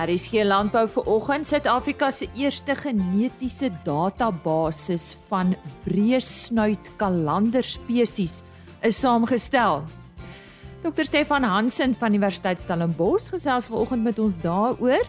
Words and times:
RSG 0.00 0.46
Landbou 0.46 0.86
vir 0.88 1.08
oggend 1.12 1.44
Suid-Afrika 1.44 2.08
se 2.14 2.24
eerste 2.38 2.72
genetiese 2.78 3.68
database 3.84 4.96
van 5.28 5.52
breesnuit 5.84 6.88
kalander 6.96 7.66
spesies 7.66 8.38
is 8.86 9.00
saamgestel. 9.02 9.82
Dr 10.80 11.04
Stefan 11.04 11.44
Hansen 11.44 11.92
van 12.00 12.16
Universiteit 12.16 12.62
Stellenbosch 12.62 13.28
gesels 13.34 13.68
vanoggend 13.68 14.06
met 14.06 14.18
ons 14.18 14.38
daaroor. 14.40 15.04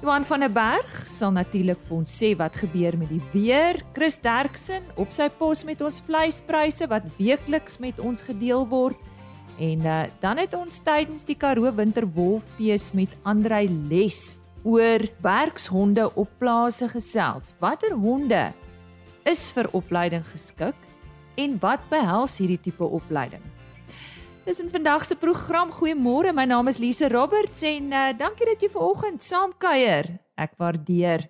Johan 0.00 0.24
van 0.24 0.46
der 0.46 0.54
Berg 0.54 1.02
sal 1.18 1.34
natuurlik 1.36 1.82
vir 1.84 1.98
ons 1.98 2.16
sê 2.22 2.32
wat 2.40 2.56
gebeur 2.56 2.96
met 2.96 3.12
die 3.12 3.20
weer. 3.34 3.82
Chris 3.92 4.16
Derksen 4.16 4.86
op 4.96 5.12
sy 5.12 5.28
pos 5.28 5.66
met 5.68 5.84
ons 5.84 6.00
vleispryse 6.06 6.88
wat 6.88 7.04
weekliks 7.18 7.76
met 7.84 8.00
ons 8.00 8.24
gedeel 8.24 8.64
word. 8.70 8.96
En 9.60 9.84
uh, 9.84 10.02
dan 10.20 10.40
het 10.40 10.54
ons 10.56 10.80
tydens 10.80 11.26
die 11.28 11.36
Karoo 11.36 11.68
Winterwolffees 11.76 12.92
met 12.96 13.12
Andrei 13.28 13.66
Les 13.90 14.38
oor 14.64 15.04
werkshonde 15.20 16.06
op 16.16 16.30
plase 16.40 16.88
gesels. 16.88 17.52
Watter 17.60 17.92
honde 17.92 18.52
is 19.28 19.50
vir 19.52 19.68
opleiding 19.76 20.24
geskik 20.32 20.76
en 21.36 21.58
wat 21.60 21.84
behels 21.92 22.38
hierdie 22.40 22.60
tipe 22.60 22.84
opleiding? 22.84 23.44
Dis 24.48 24.62
in 24.64 24.72
vandag 24.72 25.04
se 25.04 25.14
program. 25.20 25.68
Goeiemôre. 25.76 26.32
My 26.32 26.46
naam 26.48 26.72
is 26.72 26.80
Lise 26.80 27.08
Roberts 27.12 27.60
en 27.62 27.92
uh, 27.92 28.08
dankie 28.16 28.48
dat 28.48 28.64
jy 28.64 28.72
ver 28.72 28.86
oggend 28.88 29.22
saam 29.22 29.52
kuier. 29.60 30.08
Ek 30.40 30.56
waardeer. 30.56 31.28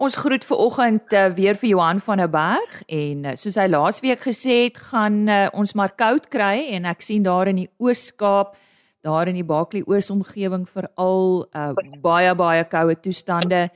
Ons 0.00 0.14
groet 0.16 0.44
ver 0.48 0.56
oggend 0.56 1.12
uh, 1.12 1.26
weer 1.36 1.58
vir 1.60 1.68
Johan 1.74 1.98
van 2.00 2.22
der 2.22 2.28
Berg 2.32 2.78
en 2.88 3.26
uh, 3.28 3.34
soos 3.36 3.58
hy 3.60 3.66
laasweek 3.68 4.22
gesê 4.24 4.54
het, 4.62 4.78
gaan 4.88 5.26
uh, 5.28 5.42
ons 5.52 5.74
maar 5.76 5.92
koud 5.92 6.24
kry 6.32 6.70
en 6.72 6.86
ek 6.88 7.04
sien 7.04 7.26
daar 7.26 7.50
in 7.50 7.58
die 7.60 7.66
Oos-Kaap, 7.76 8.54
daar 9.04 9.28
in 9.28 9.36
die 9.36 9.44
Baaklie 9.44 9.82
Oos 9.84 10.08
omgewing 10.08 10.64
veral 10.64 11.42
uh, 11.52 11.74
baie 12.00 12.32
baie 12.32 12.64
koue 12.72 12.96
toestande. 12.96 13.66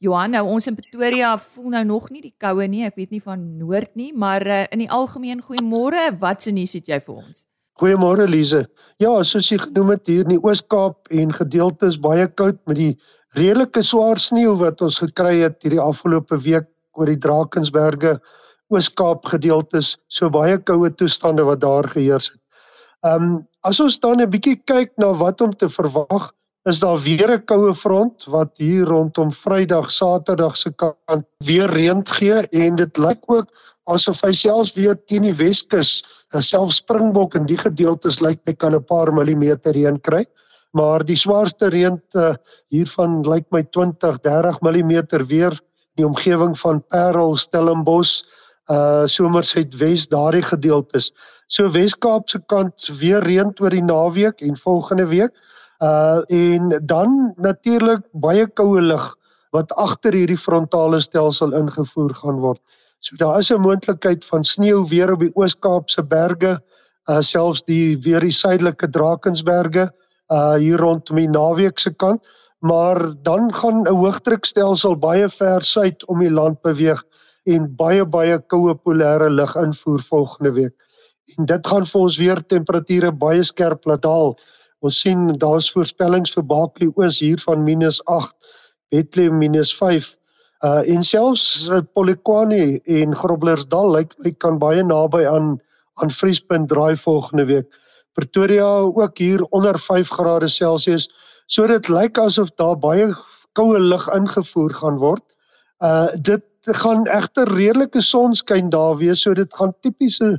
Johan, 0.00 0.32
nou 0.32 0.46
ons 0.54 0.70
in 0.72 0.78
Pretoria 0.78 1.34
voel 1.50 1.74
nou 1.74 1.82
nog 1.90 2.08
nie 2.14 2.24
die 2.30 2.36
koue 2.40 2.64
nie. 2.64 2.86
Ek 2.88 2.96
weet 2.96 3.12
nie 3.12 3.20
van 3.20 3.42
noord 3.60 3.92
nie, 3.92 4.14
maar 4.16 4.40
uh, 4.48 4.62
in 4.72 4.86
die 4.86 4.88
algemeen 4.88 5.44
goeiemôre. 5.44 6.14
Wat 6.22 6.40
se 6.40 6.54
nuus 6.56 6.72
het 6.78 6.88
jy 6.88 6.96
vir 7.04 7.18
ons? 7.26 7.44
Goeiemôre 7.82 8.24
Lize. 8.30 8.62
Ja, 9.02 9.18
soos 9.20 9.52
jy 9.52 9.60
genoem 9.66 9.98
het 9.98 10.08
hier 10.08 10.24
in 10.24 10.38
die 10.38 10.40
Oos-Kaap 10.40 11.12
en 11.12 11.36
gedeeltes 11.36 12.00
baie 12.00 12.24
koud 12.32 12.62
met 12.70 12.80
die 12.80 12.92
redelike 13.34 13.82
swaar 13.82 14.18
sneeu 14.18 14.54
wat 14.60 14.82
ons 14.82 14.98
gekry 15.02 15.40
het 15.42 15.62
hierdie 15.62 15.82
afgelope 15.82 16.38
week 16.44 16.68
oor 16.94 17.10
die 17.10 17.18
Drakensberge, 17.18 18.18
Oos-Kaap 18.72 19.26
gedeeltes, 19.26 19.96
so 20.08 20.30
baie 20.30 20.56
koue 20.58 20.90
toestande 20.90 21.44
wat 21.44 21.60
daar 21.60 21.88
geheers 21.88 22.32
het. 22.32 22.40
Ehm 23.04 23.22
um, 23.22 23.34
as 23.64 23.80
ons 23.80 23.98
dan 23.98 24.20
'n 24.20 24.30
bietjie 24.30 24.56
kyk 24.66 24.92
na 24.98 25.12
wat 25.12 25.40
om 25.40 25.52
te 25.52 25.68
verwag 25.68 26.32
is 26.68 26.80
daar 26.80 26.98
weer 26.98 27.30
'n 27.32 27.44
koue 27.44 27.74
front 27.74 28.24
wat 28.24 28.50
hier 28.56 28.84
rondom 28.84 29.32
Vrydag, 29.32 29.90
Saterdag 29.90 30.56
se 30.56 30.70
kant 30.72 31.26
weer 31.38 31.68
reën 31.70 32.06
gee 32.06 32.46
en 32.52 32.76
dit 32.76 32.98
lyk 32.98 33.20
ook 33.26 33.48
asof 33.84 34.22
hy 34.24 34.32
selfs 34.32 34.74
weer 34.74 34.96
teen 35.06 35.22
die 35.22 35.34
Weskus, 35.34 36.04
eh, 36.32 36.40
self 36.40 36.72
Springbok 36.72 37.34
in 37.34 37.46
die 37.46 37.56
gedeeltes 37.56 38.20
lyk 38.20 38.40
hy 38.46 38.54
kan 38.54 38.74
'n 38.74 38.84
paar 38.84 39.12
millimeter 39.12 39.72
reën 39.72 40.00
kry. 40.00 40.24
Maar 40.74 41.04
die 41.06 41.18
swaarste 41.18 41.68
reën 41.70 42.00
uh, 42.18 42.32
hiervan 42.74 43.20
lyk 43.22 43.46
my 43.54 43.62
20, 43.62 44.18
30 44.24 44.60
millimeter 44.66 45.22
weer 45.30 45.54
in 45.54 46.02
die 46.02 46.06
omgewing 46.06 46.56
van 46.58 46.82
Parel, 46.90 47.36
Stellenbosch, 47.38 48.24
uh 48.72 49.04
Somerset 49.04 49.76
Wes 49.76 50.08
daardie 50.08 50.42
gedeeltes. 50.42 51.10
So 51.46 51.68
Weskaap 51.68 52.30
se 52.32 52.40
kant 52.48 52.88
weer 52.98 53.20
reën 53.22 53.52
oor 53.60 53.70
die 53.70 53.84
naweek 53.84 54.40
en 54.40 54.56
volgende 54.56 55.06
week. 55.06 55.34
Uh 55.84 56.22
en 56.32 56.72
dan 56.82 57.34
natuurlik 57.36 58.08
baie 58.12 58.46
koue 58.46 58.80
lug 58.80 59.12
wat 59.52 59.74
agter 59.78 60.16
hierdie 60.16 60.40
frontale 60.40 61.00
stelsel 61.00 61.52
ingevoer 61.54 62.14
gaan 62.14 62.40
word. 62.40 62.60
So 62.98 63.16
daar 63.20 63.38
is 63.38 63.52
'n 63.52 63.60
moontlikheid 63.60 64.24
van 64.24 64.44
sneeu 64.44 64.88
weer 64.88 65.12
op 65.12 65.20
die 65.20 65.34
Oos-Kaapse 65.34 66.02
berge, 66.02 66.58
uh 67.06 67.20
selfs 67.20 67.62
die 67.62 67.98
weer 67.98 68.20
die 68.20 68.32
suidelike 68.32 68.90
Drakensberge 68.90 69.92
uh 70.32 70.54
hier 70.54 70.80
rondom 70.80 71.16
die 71.16 71.28
naweek 71.28 71.78
se 71.78 71.92
kant, 71.92 72.22
maar 72.64 72.98
dan 73.22 73.52
gaan 73.52 73.84
'n 73.84 73.92
hoëdrukstelsel 73.92 74.96
baie 74.96 75.28
ver 75.28 75.62
suid 75.62 76.04
om 76.08 76.20
die 76.20 76.30
land 76.30 76.60
beweeg 76.62 77.02
en 77.44 77.68
baie 77.76 78.04
baie 78.04 78.38
koue 78.38 78.74
polêre 78.74 79.28
lug 79.30 79.54
invoer 79.56 80.00
volgende 80.00 80.52
week. 80.52 80.74
En 81.36 81.46
dit 81.46 81.66
gaan 81.66 81.86
vir 81.86 82.00
ons 82.00 82.18
weer 82.18 82.40
temperature 82.46 83.12
baie 83.12 83.42
skerp 83.42 83.84
laat 83.84 84.02
daal. 84.02 84.36
Ons 84.80 85.00
sien 85.00 85.38
daar's 85.38 85.70
voorspellings 85.72 86.34
vir 86.36 86.44
Baklie 86.44 86.92
Oos 86.96 87.20
hier 87.20 87.38
van 87.38 87.64
-8, 87.64 88.34
Bethlehem 88.90 89.40
-5. 89.40 90.16
Uh 90.64 90.82
en 90.88 91.02
selfs 91.02 91.68
uh, 91.68 91.80
Polokwane 91.92 92.80
en 92.84 93.14
Groblersdal 93.14 93.90
lyk 93.90 93.98
like, 93.98 94.22
like 94.22 94.38
kan 94.38 94.58
baie 94.58 94.82
naby 94.82 95.26
aan 95.26 95.60
aan 95.94 96.10
vriespunt 96.10 96.68
draai 96.68 96.96
volgende 96.96 97.44
week. 97.46 97.66
Pretoria 98.14 98.66
ook 98.86 99.18
hier 99.18 99.42
onder 99.50 99.78
5 99.78 100.08
grade 100.08 100.48
Celsius. 100.48 101.08
So 101.46 101.66
dit 101.66 101.88
lyk 101.88 102.18
asof 102.18 102.54
daar 102.58 102.76
baie 102.78 103.10
koue 103.52 103.78
lug 103.78 104.06
ingevoer 104.14 104.74
gaan 104.74 104.98
word. 104.98 105.24
Uh 105.84 106.08
dit 106.16 106.42
gaan 106.80 107.04
egter 107.12 107.48
redelike 107.52 108.00
sonskyn 108.00 108.70
daar 108.72 108.96
wees, 108.96 109.22
so 109.22 109.34
dit 109.34 109.54
gaan 109.54 109.74
tipiese 109.84 110.38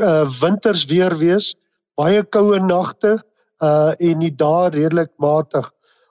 uh 0.00 0.24
winters 0.40 0.86
weer 0.90 1.14
wees. 1.18 1.54
Baie 1.94 2.24
koue 2.24 2.58
nagte, 2.60 3.20
uh 3.62 3.92
en 3.98 4.24
die 4.24 4.34
dae 4.34 4.70
redelik 4.74 5.12
matig. 5.18 5.70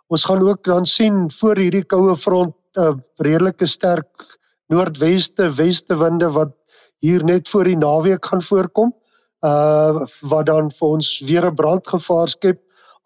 Ons 0.09 0.25
gaan 0.25 0.41
ook 0.47 0.63
dan 0.63 0.85
sien 0.85 1.27
voor 1.31 1.57
hierdie 1.57 1.83
koue 1.85 2.15
front 2.15 2.55
'n 2.77 2.81
uh, 2.81 2.95
redelike 3.17 3.65
sterk 3.65 4.37
noordweste 4.69 5.49
weste 5.57 5.97
winde 5.97 6.29
wat 6.31 6.53
hier 7.01 7.23
net 7.23 7.49
voor 7.49 7.63
die 7.63 7.77
naweek 7.77 8.25
gaan 8.25 8.41
voorkom. 8.41 8.93
Uh 9.41 10.05
wat 10.21 10.45
dan 10.45 10.71
vir 10.71 10.87
ons 10.87 11.19
weer 11.27 11.45
'n 11.45 11.55
brandgevaar 11.55 12.27
skep 12.27 12.59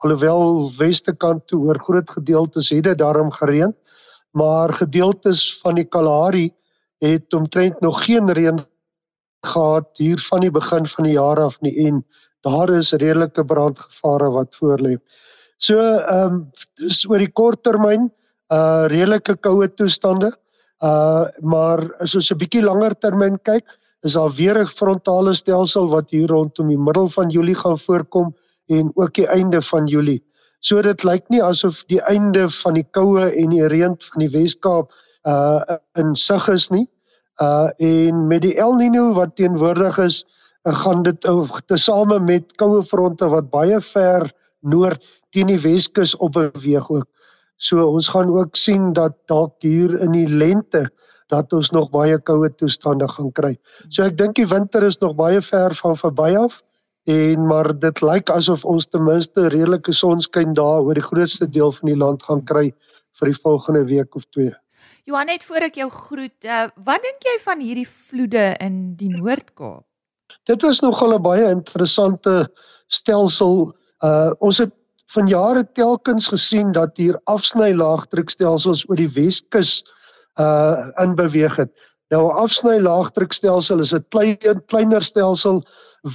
alhoewel 0.03 0.71
weste 0.77 1.13
kant 1.15 1.47
toe 1.47 1.59
oor 1.67 1.79
groot 1.79 2.09
gedeeltes 2.09 2.69
het 2.69 2.83
dit 2.83 2.97
daarom 2.97 3.31
gereën, 3.31 3.73
maar 4.31 4.73
gedeeltes 4.73 5.59
van 5.61 5.75
die 5.75 5.85
Kalahari 5.85 6.51
het 6.99 7.33
omtrent 7.33 7.79
nog 7.81 8.03
geen 8.05 8.31
reën 8.31 8.59
gehad 9.45 9.87
hier 9.97 10.19
van 10.19 10.39
die 10.39 10.51
begin 10.51 10.85
van 10.85 11.03
die 11.03 11.13
jaar 11.13 11.39
af 11.39 11.59
nie 11.61 11.75
en 11.87 12.03
daar 12.41 12.69
is 12.69 12.91
redelike 12.91 13.45
brandgevare 13.45 14.29
wat 14.31 14.55
voorlê. 14.55 14.97
So 15.57 15.79
ehm 15.79 16.33
um, 16.33 16.39
dis 16.75 17.05
oor 17.09 17.21
die 17.21 17.31
kort 17.31 17.63
termyn 17.63 18.09
uh 18.51 18.85
redelike 18.91 19.35
koue 19.35 19.67
toestande. 19.67 20.33
Uh 20.83 21.27
maar 21.39 21.79
as 22.03 22.15
ons 22.15 22.31
'n 22.31 22.37
bietjie 22.37 22.63
langer 22.63 22.95
termyn 22.99 23.39
kyk, 23.43 23.65
is 24.03 24.13
daar 24.13 24.31
weer 24.31 24.59
'n 24.59 24.67
frontale 24.67 25.33
stelsel 25.33 25.87
wat 25.89 26.09
hier 26.09 26.27
rondom 26.27 26.67
die 26.67 26.77
middel 26.77 27.09
van 27.09 27.29
Julie 27.29 27.55
gaan 27.55 27.79
voorkom 27.79 28.35
en 28.67 28.91
ook 28.95 29.13
die 29.13 29.27
einde 29.27 29.61
van 29.61 29.85
Julie. 29.85 30.23
So 30.59 30.81
dit 30.81 31.03
lyk 31.03 31.29
nie 31.29 31.43
asof 31.43 31.83
die 31.91 32.01
einde 32.01 32.49
van 32.49 32.73
die 32.73 32.87
koue 32.91 33.29
en 33.31 33.49
die 33.49 33.67
reën 33.67 33.95
van 33.99 34.19
die 34.19 34.29
Wes-Kaap 34.29 34.91
uh 35.27 35.77
in 35.95 36.15
sig 36.15 36.47
is 36.47 36.69
nie. 36.69 36.87
Uh 37.41 37.69
en 37.77 38.27
met 38.27 38.41
die 38.41 38.55
El 38.55 38.75
Niño 38.75 39.13
wat 39.13 39.35
teenwoordig 39.35 39.97
is, 39.97 40.25
gaan 40.63 41.03
dit 41.03 41.27
tesame 41.67 42.19
met 42.19 42.55
koue 42.55 42.83
fronte 42.83 43.27
wat 43.27 43.49
baie 43.49 43.81
ver 43.81 44.31
noord 44.59 45.03
teen 45.31 45.47
die 45.47 45.59
Weskus 45.59 46.15
op 46.15 46.31
beweeg 46.33 46.89
ook. 46.89 47.07
So 47.57 47.87
ons 47.87 48.07
gaan 48.07 48.31
ook 48.31 48.55
sien 48.55 48.93
dat 48.93 49.15
dalk 49.27 49.55
hier 49.59 49.99
in 49.99 50.11
die 50.11 50.27
lente 50.27 50.89
dat 51.31 51.53
ons 51.53 51.71
nog 51.71 51.89
baie 51.93 52.17
koue 52.19 52.49
toestande 52.59 53.07
gaan 53.07 53.31
kry. 53.31 53.53
So 53.89 54.03
ek 54.07 54.17
dink 54.17 54.37
die 54.39 54.47
winter 54.49 54.83
is 54.83 54.99
nog 55.01 55.15
baie 55.19 55.41
ver 55.41 55.75
van 55.79 55.95
verby 55.99 56.33
af 56.39 56.61
en 57.09 57.47
maar 57.47 57.73
dit 57.75 58.01
lyk 58.01 58.31
asof 58.31 58.63
ons 58.65 58.87
ten 58.87 59.03
minste 59.03 59.49
redelike 59.51 59.91
sonskyn 59.91 60.53
daar 60.55 60.83
oor 60.83 60.95
die 60.95 61.03
grootste 61.03 61.49
deel 61.49 61.71
van 61.71 61.91
die 61.91 61.99
land 61.99 62.23
gaan 62.23 62.43
kry 62.47 62.69
vir 63.19 63.31
die 63.31 63.39
volgende 63.41 63.83
week 63.89 64.15
of 64.15 64.25
twee. 64.31 64.53
Johan 65.07 65.27
net 65.27 65.43
voor 65.43 65.67
ek 65.67 65.81
jou 65.81 65.89
groet, 65.91 66.37
uh, 66.47 66.67
wat 66.87 67.03
dink 67.03 67.27
jy 67.27 67.33
van 67.43 67.59
hierdie 67.59 67.87
vloede 67.87 68.45
in 68.63 68.95
die 68.99 69.11
Noord-Kaap? 69.11 69.83
Dit 70.47 70.63
was 70.63 70.79
nogal 70.83 71.15
'n 71.15 71.23
baie 71.23 71.49
interessante 71.51 72.47
stelsel. 72.87 73.75
Uh 74.03 74.31
ons 74.39 74.57
het 74.57 74.71
van 75.13 75.27
jare 75.27 75.63
telkens 75.73 76.27
gesien 76.27 76.71
dat 76.71 76.97
hier 76.97 77.19
afsny 77.25 77.71
laagdrukstelsels 77.71 78.89
oor 78.89 78.95
die 78.95 79.11
Weskus 79.11 79.83
uh 79.83 80.02
in 81.03 81.15
beweeg 81.15 81.55
het. 81.55 81.71
Nou 82.09 82.27
'n 82.27 82.37
afsny 82.45 82.79
laagdrukstelsel 82.79 83.79
is 83.79 83.93
'n 83.93 84.05
klein 84.09 84.37
kleiner 84.65 85.01
stelsel 85.01 85.63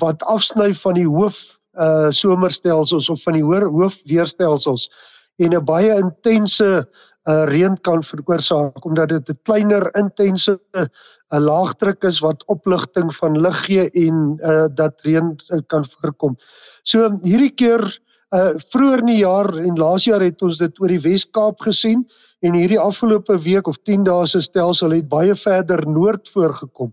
wat 0.00 0.22
afsny 0.22 0.74
van 0.74 0.94
die 0.94 1.08
hoof 1.08 1.58
uh 1.78 2.10
somerstelsels 2.10 3.08
of 3.10 3.22
van 3.22 3.32
die 3.32 3.42
hoër 3.42 3.68
hoofweerstelsels 3.70 4.88
en 5.36 5.54
'n 5.54 5.64
baie 5.64 5.94
intense 5.94 6.88
uh 7.28 7.44
reën 7.44 7.76
kan 7.80 8.02
veroorsaak 8.02 8.84
omdat 8.84 9.08
dit 9.08 9.28
'n 9.28 9.38
kleiner 9.42 9.94
intense 9.94 10.58
'n 10.74 11.40
laagdruk 11.40 12.04
is 12.04 12.20
wat 12.20 12.44
opligting 12.46 13.14
van 13.16 13.40
lig 13.40 13.64
gee 13.64 13.90
en 13.90 14.38
uh 14.42 14.66
dat 14.74 15.00
reën 15.02 15.36
uh, 15.48 15.58
kan 15.66 15.84
voorkom. 15.84 16.36
So 16.82 17.18
hierdie 17.22 17.54
keer 17.54 17.98
Uh 18.28 18.58
vroeër 18.60 19.00
in 19.00 19.08
die 19.08 19.20
jaar 19.22 19.48
en 19.56 19.78
laas 19.80 20.04
jaar 20.04 20.20
het 20.20 20.42
ons 20.44 20.58
dit 20.60 20.80
oor 20.82 20.92
die 20.92 21.00
Wes-Kaap 21.00 21.62
gesien 21.64 22.02
en 22.44 22.52
hierdie 22.52 22.80
afgelope 22.80 23.38
week 23.40 23.68
of 23.70 23.78
10 23.88 24.04
dae 24.04 24.26
se 24.28 24.42
stelsel 24.44 24.92
het 24.92 25.08
baie 25.08 25.34
verder 25.34 25.80
noord 25.88 26.28
voorgekom. 26.28 26.92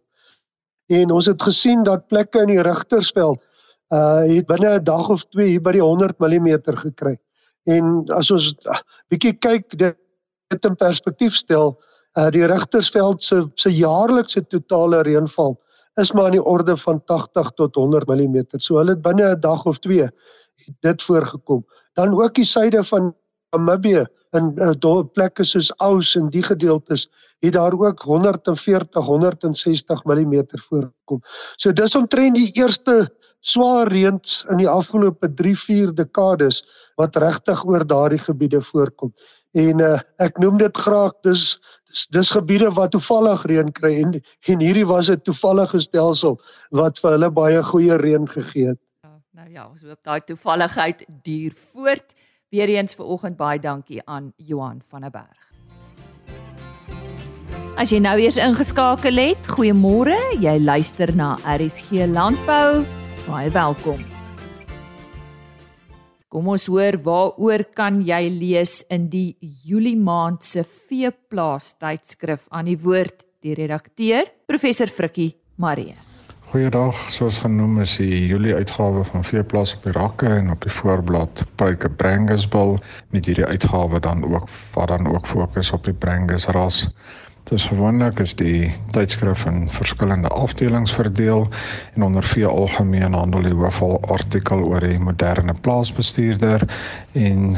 En 0.87 1.11
ons 1.11 1.27
het 1.27 1.41
gesien 1.41 1.83
dat 1.83 2.07
plekke 2.07 2.45
in 2.45 2.53
die 2.53 2.63
Rigtersveld 2.63 3.41
uh 3.91 4.23
het 4.23 4.47
binne 4.47 4.79
'n 4.79 4.83
dag 4.83 5.09
of 5.09 5.25
twee 5.27 5.49
hier 5.49 5.61
by 5.61 5.71
die 5.75 5.83
100 5.83 6.19
mm 6.19 6.47
gekry. 6.85 7.17
En 7.65 8.05
as 8.15 8.31
ons 8.31 8.55
uh, 8.65 8.79
bietjie 9.09 9.33
kyk 9.33 9.77
dit, 9.77 9.97
dit 10.49 10.65
in 10.65 10.75
perspektief 10.75 11.33
stel, 11.33 11.75
uh 12.17 12.29
die 12.31 12.45
Rigtersveld 12.45 13.23
se 13.23 13.43
se 13.55 13.69
jaarlikse 13.69 14.47
totale 14.47 15.03
reënval 15.03 15.59
is 15.95 16.11
maar 16.11 16.25
in 16.25 16.39
die 16.39 16.43
orde 16.43 16.77
van 16.77 17.03
80 17.05 17.51
tot 17.55 17.75
100 17.75 18.07
mm. 18.07 18.45
So 18.57 18.77
hulle 18.77 18.95
het 18.95 19.01
binne 19.01 19.35
'n 19.35 19.39
dag 19.39 19.65
of 19.65 19.79
twee 19.79 20.09
dit 20.79 21.03
voorgekom. 21.03 21.65
Dan 21.93 22.13
ook 22.13 22.35
die 22.35 22.45
suide 22.45 22.83
van 22.83 23.13
Namibië 23.55 24.05
in 24.35 24.51
uh, 24.59 25.03
plekke 25.13 25.43
soos 25.43 25.71
Ous 25.83 26.15
en 26.19 26.29
die 26.29 26.43
gedeeltes 26.43 27.07
het 27.43 27.53
daar 27.53 27.73
ook 27.73 28.01
140 28.01 29.05
160 29.05 30.03
mm 30.03 30.43
voorgekom. 30.49 31.21
So 31.57 31.71
dis 31.71 31.95
omtrent 31.95 32.35
die 32.35 32.51
eerste 32.59 33.09
swaar 33.45 33.87
reëns 33.87 34.43
in 34.49 34.57
die 34.63 34.69
afgelope 34.69 35.29
3-4 35.41 35.93
dekades 35.93 36.63
wat 36.99 37.15
regtig 37.15 37.65
oor 37.65 37.85
daardie 37.87 38.19
gebiede 38.19 38.61
voorkom. 38.61 39.13
En 39.55 39.79
uh, 39.79 39.99
ek 40.19 40.39
noem 40.43 40.57
dit 40.59 40.77
graag 40.77 41.13
dis 41.23 41.59
dis, 41.91 42.07
dis 42.11 42.31
gebiede 42.35 42.71
wat 42.75 42.91
toevallig 42.91 43.45
reën 43.47 43.69
kry 43.71 43.93
en 44.01 44.17
en 44.19 44.63
hierdie 44.63 44.87
was 44.87 45.09
'n 45.09 45.21
toevallige 45.23 45.79
stelsel 45.79 46.39
wat 46.71 46.99
vir 46.99 47.11
hulle 47.11 47.31
baie 47.31 47.61
goeie 47.63 47.95
reën 48.01 48.27
gegee 48.27 48.73
het. 48.73 48.79
Ja, 49.55 49.69
ons 49.71 49.85
hoop 49.87 50.01
daai 50.03 50.19
toevalligheid 50.27 51.05
duur 51.23 51.53
voort. 51.55 52.09
Weereens 52.51 52.91
vir 52.99 53.07
oggend 53.07 53.37
baie 53.39 53.59
dankie 53.63 54.01
aan 54.03 54.33
Johan 54.35 54.81
van 54.83 55.05
der 55.05 55.13
Berg. 55.13 55.45
As 57.79 57.93
jy 57.93 58.01
nou 58.03 58.17
eers 58.19 58.35
ingeskakel 58.35 59.15
het, 59.15 59.47
goeiemôre. 59.47 60.17
Jy 60.43 60.57
luister 60.59 61.13
na 61.15 61.37
RSG 61.47 62.03
Landbou. 62.11 62.83
Baie 63.29 63.53
welkom. 63.55 64.01
Kom 66.27 66.49
ons 66.51 66.65
hoor 66.67 66.97
waaroor 67.05 67.63
kan 67.79 68.01
jy 68.03 68.25
lees 68.33 68.81
in 68.91 69.05
die 69.13 69.37
Julie 69.39 69.95
maand 69.95 70.43
se 70.43 70.65
veeplaas 70.67 71.77
tydskrif 71.79 72.49
aan 72.51 72.67
die 72.73 72.75
woord 72.83 73.23
die 73.39 73.55
redakteur 73.55 74.27
professor 74.51 74.91
Frikkie 74.91 75.31
Marie. 75.55 75.95
Goeiedag, 76.45 76.93
soos 77.09 77.39
genoem 77.41 77.79
is 77.81 77.95
die 77.97 78.27
Julie 78.29 78.53
uitgawe 78.53 79.01
van 79.09 79.23
veeplaas 79.25 79.71
op 79.73 79.85
die 79.87 79.93
rakke 79.95 80.27
en 80.29 80.51
op 80.53 80.61
die 80.61 80.71
voorblad 80.71 81.41
Pryke 81.57 81.89
Brangusbil 81.89 82.75
met 83.09 83.25
hierdie 83.25 83.47
uitgawe 83.49 83.97
dan 83.99 84.21
ook 84.29 84.45
wat 84.75 84.91
dan 84.91 85.07
ook 85.09 85.25
fokus 85.25 85.71
op 85.73 85.87
die 85.89 85.93
Brangus 85.93 86.45
ras. 86.53 86.83
Dis 87.49 87.65
gewoonlik 87.65 88.19
is 88.21 88.35
die 88.37 88.69
tydskrif 88.93 89.47
in 89.49 89.65
verskillende 89.73 90.29
afdelings 90.29 90.93
verdeel 90.93 91.47
en 91.95 92.05
onder 92.05 92.23
vee 92.23 92.45
algemeen 92.45 93.17
handel 93.17 93.41
die 93.49 93.53
hoofal 93.57 93.97
artikel 94.13 94.61
oor 94.69 94.85
die 94.85 94.99
moderne 95.01 95.55
plaasbestuurder 95.65 96.67
en 97.13 97.55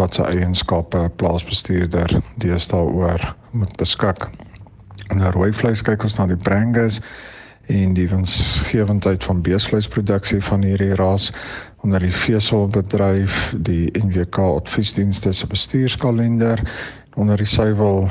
wat 0.00 0.16
sy 0.16 0.24
eienskappe 0.32 1.10
plaasbestuurder 1.20 2.16
deesdae 2.40 2.88
oor 2.88 3.34
moet 3.52 3.76
beskik. 3.76 4.30
In 5.10 5.20
die 5.20 5.34
rooi 5.36 5.52
vleis 5.52 5.84
kyk 5.84 6.08
ons 6.08 6.16
na 6.16 6.26
die 6.32 6.40
Brangus 6.40 7.02
en 7.70 7.94
die 7.94 8.08
winsgewendheid 8.10 9.24
van 9.24 9.42
beesvleisproduksie 9.46 10.40
van 10.42 10.64
hierdie 10.66 10.94
ras 10.98 11.30
onder 11.86 12.02
die 12.02 12.12
veeselbedryf, 12.12 13.54
die 13.56 13.88
NWK 13.96 14.42
adviesdienste 14.58 15.32
se 15.32 15.46
bestuurskalender 15.46 16.60
onder 17.14 17.40
die 17.40 17.48
suiwel 17.48 18.08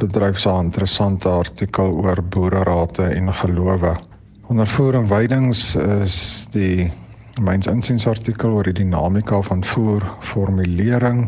bedryf 0.00 0.40
se 0.40 0.50
interessante 0.50 1.28
artikel 1.28 1.92
oor 2.02 2.22
boererate 2.22 3.06
en 3.12 3.32
gelowe. 3.34 3.94
Ondervoer 4.48 4.94
en 4.94 5.08
weidings 5.08 5.74
is 5.76 6.16
die 6.52 6.90
myns 7.42 7.66
insiens 7.66 8.06
artikel 8.06 8.54
oor 8.54 8.66
die 8.68 8.76
dinamika 8.84 9.40
van 9.42 9.64
voer 9.66 10.04
formulering 10.22 11.26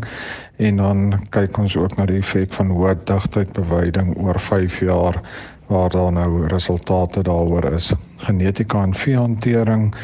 en 0.63 0.77
dan 0.81 1.01
kyk 1.35 1.59
ons 1.59 1.77
ook 1.77 1.97
na 1.99 2.07
die 2.07 2.21
effek 2.23 2.55
van 2.55 2.71
hoë 2.71 2.95
digtheid 3.09 3.53
beweiding 3.57 4.15
oor 4.23 4.39
5 4.41 4.81
jaar 4.87 5.19
waar 5.67 5.91
daar 5.91 6.13
nou 6.13 6.47
resultate 6.47 7.23
daaroor 7.23 7.73
is. 7.73 7.93
Genetika 8.17 8.83
en 8.83 8.95
veehantering 8.95 9.95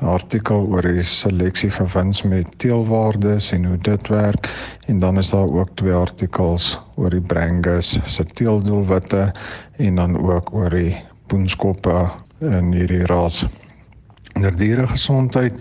artikel 0.00 0.64
oor 0.72 0.86
die 0.86 1.02
seleksie 1.04 1.68
van 1.72 1.88
wins 1.92 2.22
met 2.24 2.48
teelwaardes 2.62 3.50
en 3.52 3.64
hoe 3.68 3.78
dit 3.84 4.08
werk 4.08 4.48
en 4.88 4.98
dan 4.98 5.18
is 5.18 5.30
daar 5.30 5.48
ook 5.48 5.74
twee 5.74 5.92
artikels 5.92 6.78
oor 6.96 7.10
die 7.10 7.20
Brangus 7.20 7.98
se 8.04 8.24
teeldoelwitte 8.24 9.32
en 9.76 9.94
dan 9.94 10.16
ook 10.16 10.54
oor 10.54 10.70
die 10.70 10.96
poenskoppe 11.26 12.08
in 12.40 12.72
hierdie 12.72 13.04
ras. 13.06 13.44
Onder 14.34 14.56
diere 14.56 14.86
gesondheid 14.88 15.52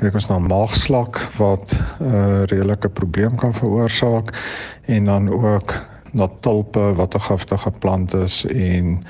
kyk 0.00 0.16
ons 0.18 0.28
na 0.28 0.38
maagslak 0.42 1.20
wat 1.38 1.76
'n 2.00 2.04
uh, 2.04 2.42
redelike 2.50 2.88
probleem 2.88 3.36
kan 3.36 3.54
veroorsaak 3.54 4.34
en 4.86 5.04
dan 5.04 5.30
ook 5.30 5.74
na 6.16 6.28
tulpe 6.40 6.92
wat 6.96 7.14
'n 7.14 7.26
giftige 7.28 7.70
plant 7.78 8.14
is 8.14 8.44
en 8.46 9.04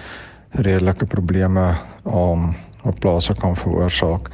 redelike 0.51 1.07
probleme 1.07 1.75
om 2.03 2.55
op 2.83 3.01
plase 3.01 3.35
kan 3.35 3.57
veroorsaak. 3.57 4.31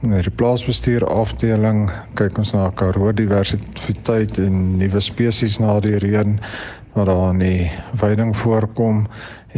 In 0.00 0.10
die 0.10 0.30
plaasbestuur 0.30 1.06
afdeling 1.10 1.88
kyk 2.14 2.36
ons 2.38 2.52
na 2.54 2.68
karoo 2.70 3.12
diversiteit 3.12 4.38
en 4.38 4.76
nuwe 4.78 5.00
spesies 5.00 5.58
na 5.58 5.80
die 5.80 5.98
reën 5.98 6.36
wat 6.94 7.06
daar 7.06 7.32
in 7.32 7.42
die 7.42 7.70
veiding 7.94 8.36
voorkom 8.36 9.06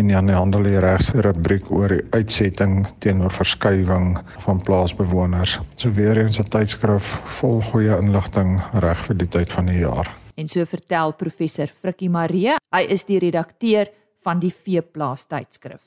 en 0.01 0.09
dan 0.09 0.27
die 0.27 0.35
handel 0.35 0.63
die 0.63 0.81
regse 0.81 1.21
rubriek 1.21 1.69
oor 1.71 1.93
die 1.93 2.07
uitsetting 2.17 2.87
teenoor 2.99 3.33
verskywing 3.37 4.19
van 4.47 4.63
plaasbewoners. 4.65 5.59
So 5.77 5.93
weer 5.93 6.17
eens 6.17 6.41
'n 6.41 6.49
tydskrif 6.49 7.21
vol 7.41 7.61
goeie 7.63 8.01
inligting 8.01 8.63
reg 8.73 9.05
vir 9.05 9.17
die 9.17 9.29
tyd 9.29 9.53
van 9.53 9.67
die 9.67 9.79
jaar. 9.79 10.20
En 10.41 10.49
so 10.49 10.65
vertel 10.65 11.13
professor 11.21 11.69
Frikkie 11.69 12.09
Marie, 12.09 12.57
hy 12.73 12.83
is 12.89 13.05
die 13.09 13.19
redakteur 13.21 13.91
van 14.25 14.41
die 14.41 14.53
Veeplaas 14.53 15.27
tydskrif. 15.29 15.83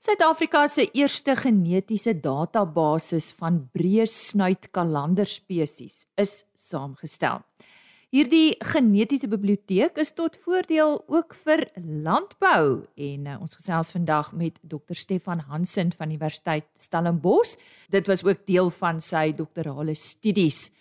Suid-Afrika 0.00 0.62
se 0.72 0.86
eerste 0.96 1.34
genetiese 1.36 2.14
database 2.16 3.18
van 3.36 3.58
breë 3.74 4.06
snuit 4.08 4.70
kalander 4.72 5.28
spesies 5.28 6.06
is 6.16 6.46
saamgestel. 6.56 7.42
Hierdie 8.10 8.56
genetiese 8.72 9.28
biblioteek 9.30 10.00
is 10.00 10.10
tot 10.16 10.38
voordeel 10.40 10.96
ook 11.12 11.36
vir 11.44 11.66
landbou 11.76 12.88
en 12.96 13.28
uh, 13.28 13.36
ons 13.38 13.54
gesels 13.54 13.92
vandag 13.94 14.32
met 14.34 14.56
Dr 14.64 14.98
Stefan 14.98 15.44
Hansen 15.52 15.92
van 15.94 16.10
Universiteit 16.10 16.66
Stellenbosch. 16.80 17.54
Dit 17.92 18.10
was 18.10 18.24
ook 18.26 18.42
deel 18.48 18.72
van 18.80 18.98
sy 19.04 19.28
doktorale 19.36 19.94
studies. 19.94 20.72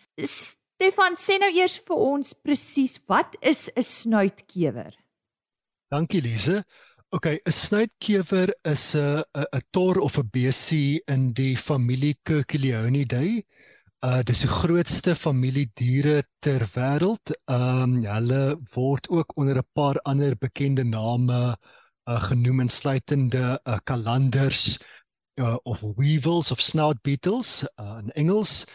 Stefan, 0.80 1.18
sê 1.20 1.36
nou 1.36 1.50
eers 1.52 1.74
vir 1.84 1.98
ons 2.00 2.28
presies 2.40 2.94
wat 3.12 3.34
is 3.44 3.68
'n 3.76 3.84
snuitkewer? 3.84 4.94
Dankie 5.92 6.22
Lise. 6.24 6.64
OK, 7.12 7.28
'n 7.36 7.52
snuitkewer 7.52 8.48
is 8.64 8.96
'n 8.96 9.24
'n 9.36 9.62
tor 9.72 10.00
of 10.00 10.18
'n 10.18 10.30
besie 10.32 11.02
in 11.08 11.34
die 11.34 11.58
familie 11.58 12.16
Curculionidae. 12.24 13.44
Uh 14.02 14.24
dis 14.24 14.46
die 14.46 14.48
grootste 14.48 15.16
familie 15.16 15.68
diere 15.76 16.24
ter 16.40 16.64
wêreld. 16.76 17.36
Um 17.52 18.00
hulle 18.06 18.56
word 18.74 19.10
ook 19.10 19.36
onder 19.36 19.58
'n 19.60 19.68
paar 19.74 20.00
ander 20.06 20.38
bekende 20.38 20.86
name 20.86 21.58
uh 22.08 22.22
genoem 22.30 22.62
insluitende 22.62 23.60
uh 23.68 23.80
kalanders 23.84 24.80
uh 25.42 25.58
of 25.66 25.84
weevils 25.98 26.52
of 26.52 26.62
snout 26.62 27.02
beetles 27.02 27.68
uh 27.76 28.00
in 28.00 28.12
Engels. 28.16 28.66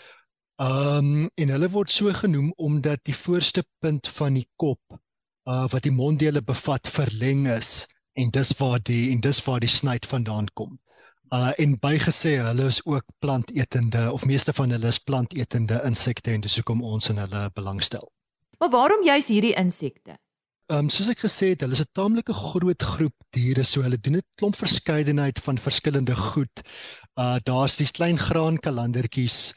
Um 0.63 1.31
en 1.35 1.51
hulle 1.51 1.69
word 1.71 1.91
so 1.91 2.13
genoem 2.15 2.53
omdat 2.57 3.01
die 3.03 3.17
voorste 3.17 3.65
punt 3.83 4.07
van 4.09 4.35
die 4.39 4.47
kop 4.57 4.81
uh 5.51 5.67
wat 5.73 5.83
die 5.83 5.93
monddele 5.93 6.43
bevat 6.43 6.89
verleng 6.89 7.49
is 7.51 7.87
en 8.15 8.31
dis 8.31 8.53
waar 8.59 8.79
die 8.79 9.11
en 9.11 9.21
dis 9.21 9.43
waar 9.45 9.61
die 9.61 9.69
snuit 9.69 10.07
vandaan 10.07 10.47
kom. 10.55 10.79
Uh 11.35 11.51
en 11.59 11.75
bygesê 11.81 12.37
hulle 12.39 12.69
is 12.71 12.81
ook 12.87 13.05
plantetende 13.19 14.13
of 14.13 14.25
meeste 14.25 14.53
van 14.53 14.71
hulle 14.71 14.87
is 14.87 14.99
plantetende 14.99 15.81
insekte 15.85 16.31
en 16.31 16.41
dis 16.41 16.55
hoekom 16.57 16.83
ons 16.83 17.09
in 17.09 17.19
hulle 17.19 17.51
belangstel. 17.55 18.07
Maar 18.59 18.71
waarom 18.71 19.03
juis 19.05 19.29
hierdie 19.29 19.57
insekte? 19.59 20.19
Ehm 20.71 20.87
um, 20.87 20.89
soos 20.89 21.11
ek 21.11 21.19
gesê 21.27 21.51
het, 21.53 21.61
hulle 21.61 21.75
is 21.75 21.83
'n 21.83 21.93
taamlike 21.93 22.33
groot 22.33 22.83
groep 22.83 23.17
diere, 23.35 23.65
so 23.65 23.83
hulle 23.83 23.99
doen 23.99 24.17
'n 24.17 24.23
klomp 24.39 24.57
verskeidenheid 24.57 25.39
van 25.43 25.59
verskillende 25.59 26.17
goed. 26.17 26.63
Uh 27.19 27.37
daar's 27.43 27.77
die 27.77 27.91
klein 27.91 28.19
graankalandertjies 28.19 29.53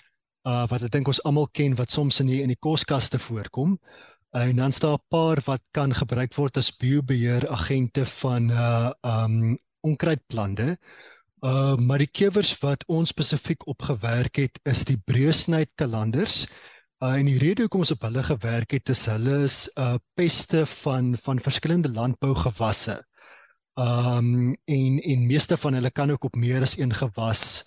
uh 0.48 0.63
wat 0.72 0.86
ek 0.88 0.94
dink 0.96 1.10
ons 1.12 1.24
almal 1.27 1.50
ken 1.51 1.75
wat 1.75 1.92
soms 1.92 2.22
in 2.24 2.32
die 2.32 2.42
in 2.44 2.54
die 2.54 2.62
koskaste 2.68 3.20
voorkom. 3.20 3.77
En 4.38 4.56
dan 4.56 4.72
staan 4.72 5.00
'n 5.00 5.08
paar 5.10 5.39
wat 5.46 5.63
kan 5.72 5.94
gebruik 5.94 6.34
word 6.36 6.58
as 6.58 6.72
biobeheer 6.72 7.48
agente 7.50 8.06
van 8.06 8.50
uh 8.51 8.92
um 9.01 9.58
onkruidplante. 9.82 10.77
Uh 11.46 11.75
maar 11.75 12.00
die 12.00 12.12
kewers 12.20 12.58
wat 12.60 12.84
ons 12.88 13.10
spesifiek 13.10 13.68
op 13.68 13.82
gewerk 13.82 14.36
het 14.36 14.60
is 14.63 14.86
die 14.86 15.01
breusnyd 15.06 15.70
kalanders. 15.75 16.48
Uh 17.04 17.20
en 17.20 17.25
die 17.25 17.38
rede 17.39 17.62
hoekom 17.62 17.84
ons 17.86 17.92
op 17.92 18.01
hulle 18.01 18.24
gewerk 18.24 18.72
het 18.72 18.89
is 18.89 19.06
hulle 19.06 19.44
is 19.44 19.70
uh 19.77 19.96
peste 20.16 20.66
van 20.66 21.18
van 21.24 21.39
verskillende 21.39 21.92
landbougewasse. 21.92 23.04
Um 23.75 24.56
en 24.66 25.00
en 25.00 25.27
meeste 25.27 25.58
van 25.58 25.74
hulle 25.74 25.92
kan 25.92 26.12
ook 26.12 26.24
op 26.24 26.36
meer 26.36 26.62
as 26.62 26.77
een 26.77 26.94
gewas 26.94 27.66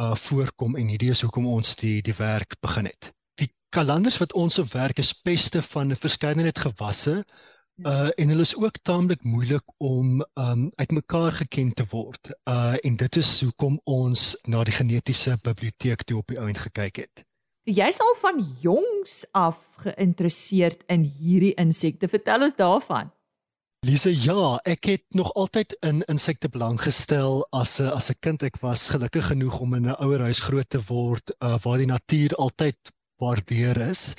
uh 0.00 0.14
voorkom 0.14 0.76
en 0.76 0.86
hierdie 0.88 1.10
is 1.10 1.20
hoekom 1.20 1.46
ons 1.46 1.76
die 1.76 2.00
die 2.02 2.16
werk 2.16 2.56
begin 2.60 2.84
het. 2.84 3.12
Die 3.34 3.50
kalanders 3.68 4.18
wat 4.18 4.32
ons 4.32 4.58
op 4.58 4.72
werk 4.72 4.98
is 4.98 5.12
peste 5.12 5.62
van 5.62 5.90
'n 5.92 5.96
verskeidenheid 5.96 6.58
gewasse 6.58 7.24
Uh 7.80 8.08
en 8.14 8.28
hulle 8.28 8.44
is 8.44 8.56
ook 8.56 8.78
taamlik 8.82 9.22
moeilik 9.22 9.62
om 9.76 10.20
um 10.34 10.70
uitmekaar 10.74 11.32
geken 11.32 11.72
te 11.72 11.84
word. 11.90 12.30
Uh 12.44 12.74
en 12.80 12.96
dit 12.96 13.16
is 13.16 13.40
hoekom 13.40 13.80
ons 13.84 14.38
na 14.46 14.64
die 14.64 14.74
genetiese 14.76 15.38
biblioteek 15.42 16.02
toe 16.02 16.18
op 16.18 16.28
die 16.28 16.38
ouend 16.38 16.58
gekyk 16.58 16.96
het. 16.96 17.24
Jy's 17.64 17.98
al 17.98 18.14
van 18.20 18.44
jongs 18.60 19.24
af 19.30 19.58
geïnteresseerd 19.82 20.84
in 20.86 21.08
hierdie 21.18 21.54
insekte. 21.54 22.08
Vertel 22.08 22.42
ons 22.42 22.56
daarvan. 22.56 23.10
Lise, 23.82 24.12
ja, 24.14 24.60
ek 24.62 24.86
het 24.86 25.02
nog 25.10 25.32
altyd 25.34 25.72
in 25.82 26.04
insekte 26.06 26.46
belang 26.54 26.76
gestel 26.78 27.40
as 27.50 27.80
'n 27.80 27.90
as 27.90 28.10
'n 28.10 28.18
kind. 28.20 28.42
Ek 28.42 28.60
was 28.62 28.88
gelukkig 28.94 29.26
genoeg 29.26 29.58
om 29.58 29.74
in 29.74 29.88
'n 29.88 29.98
ouer 29.98 30.20
huis 30.20 30.38
groot 30.38 30.70
te 30.70 30.80
word 30.86 31.32
uh 31.40 31.58
waar 31.62 31.78
die 31.78 31.90
natuur 31.90 32.30
altyd 32.38 32.78
waardeer 33.18 33.76
is. 33.90 34.14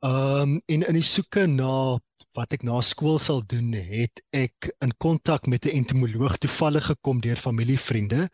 Um 0.00 0.62
en 0.66 0.82
in 0.88 0.94
die 0.94 1.02
soeke 1.02 1.46
na 1.46 1.98
wat 2.32 2.52
ek 2.52 2.62
na 2.62 2.80
skool 2.80 3.18
sal 3.18 3.42
doen, 3.46 3.72
het 3.72 4.22
ek 4.32 4.72
in 4.80 4.92
kontak 4.96 5.46
met 5.46 5.66
'n 5.66 5.76
entomoloog 5.76 6.38
toevallig 6.38 6.86
gekom 6.86 7.20
deur 7.20 7.36
familievriende. 7.36 8.30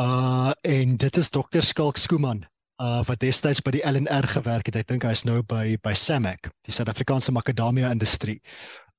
Uh 0.00 0.52
en 0.62 0.96
dit 0.96 1.16
is 1.16 1.30
dokter 1.30 1.62
Skalk 1.62 1.96
Skooman, 1.96 2.46
uh 2.80 3.04
wat 3.04 3.20
destyds 3.20 3.60
by 3.60 3.70
die 3.70 3.84
LNR 3.84 4.26
gewerk 4.28 4.66
het. 4.66 4.76
Ek 4.76 4.88
dink 4.88 5.02
hy's 5.02 5.24
nou 5.24 5.42
by 5.42 5.76
by 5.82 5.92
SAMAC, 5.92 6.50
die 6.64 6.72
Suid-Afrikaanse 6.72 7.32
makadamia 7.32 7.90
industrie. 7.90 8.40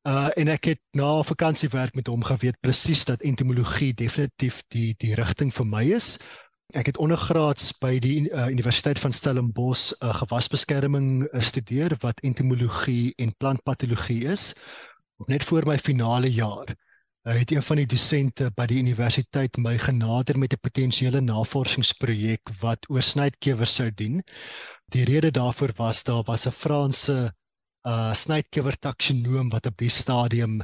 Uh 0.03 0.27
en 0.35 0.49
ek 0.51 0.65
het 0.73 0.79
na 0.91 1.21
vakansiewerk 1.23 1.95
met 1.95 2.09
hom 2.11 2.23
geweet 2.27 2.59
presies 2.59 3.05
dat 3.07 3.21
entomologie 3.23 3.93
definitief 3.95 4.59
die 4.67 4.91
die 4.99 5.13
rigting 5.15 5.53
vir 5.55 5.65
my 5.65 5.83
is. 5.95 6.17
Ek 6.75 6.89
het 6.91 6.97
ondergraads 6.99 7.69
by 7.79 7.93
die 8.03 8.25
uh, 8.27 8.49
Universiteit 8.51 8.99
van 8.99 9.15
Stellenbosch 9.15 9.93
uh, 10.01 10.11
gewasbeskerming 10.17 11.23
uh, 11.23 11.39
studeer 11.39 11.95
wat 12.01 12.19
entomologie 12.19 13.13
en 13.15 13.31
plantpatologie 13.37 14.25
is. 14.27 14.51
Net 15.31 15.45
voor 15.47 15.69
my 15.69 15.77
finale 15.79 16.31
jaar 16.33 16.73
uh, 16.73 17.37
het 17.39 17.53
een 17.55 17.63
van 17.63 17.79
die 17.79 17.87
dosente 17.87 18.49
by 18.57 18.65
die 18.67 18.81
universiteit 18.83 19.55
my 19.55 19.77
genader 19.77 20.39
met 20.39 20.53
'n 20.53 20.65
potensiële 20.67 21.21
navorsingsprojek 21.21 22.57
wat 22.59 22.89
oor 22.89 23.01
snytkewers 23.01 23.75
sou 23.75 23.87
dien. 23.91 24.19
Die 24.91 25.05
rede 25.05 25.31
daarvoor 25.31 25.71
was 25.77 26.03
daar 26.03 26.23
was 26.27 26.45
'n 26.45 26.51
Franse 26.51 27.31
uh 27.83 28.13
snytkewer 28.13 28.77
taksinoom 28.79 29.49
wat 29.51 29.67
op 29.67 29.77
die 29.77 29.91
stadium 29.91 30.61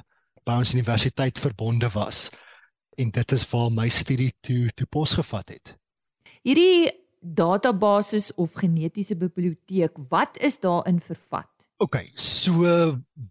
by 0.47 0.59
ons 0.61 0.73
universiteit 0.73 1.39
verbonde 1.39 1.89
was. 1.93 2.29
En 2.99 3.11
dit 3.11 3.31
is 3.31 3.45
waar 3.51 3.71
my 3.71 3.89
studie 3.89 4.31
toe 4.41 4.69
toe 4.75 4.87
posgevat 4.87 5.49
het. 5.49 5.75
Hierdie 6.43 6.91
database 7.19 8.31
of 8.35 8.55
genetiese 8.55 9.15
biblioteek, 9.15 9.97
wat 10.09 10.37
is 10.39 10.59
daarin 10.59 10.99
vervat? 11.03 11.49
OK, 11.79 12.01
so 12.15 12.63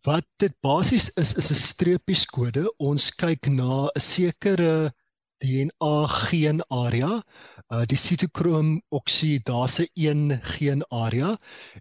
wat 0.05 0.25
dit 0.41 0.55
basies 0.65 1.11
is 1.21 1.35
is 1.35 1.51
'n 1.51 1.55
streepieskode. 1.55 2.65
Ons 2.79 3.11
kyk 3.15 3.49
na 3.49 3.89
'n 3.89 4.01
sekere 4.01 4.93
DNA 5.39 6.07
geen 6.07 6.63
area, 6.69 7.23
uh 7.71 7.85
die 7.85 7.97
sitokroom 7.97 8.81
oksidase 8.89 9.89
1 9.95 10.41
geen 10.43 10.83
area 10.89 11.37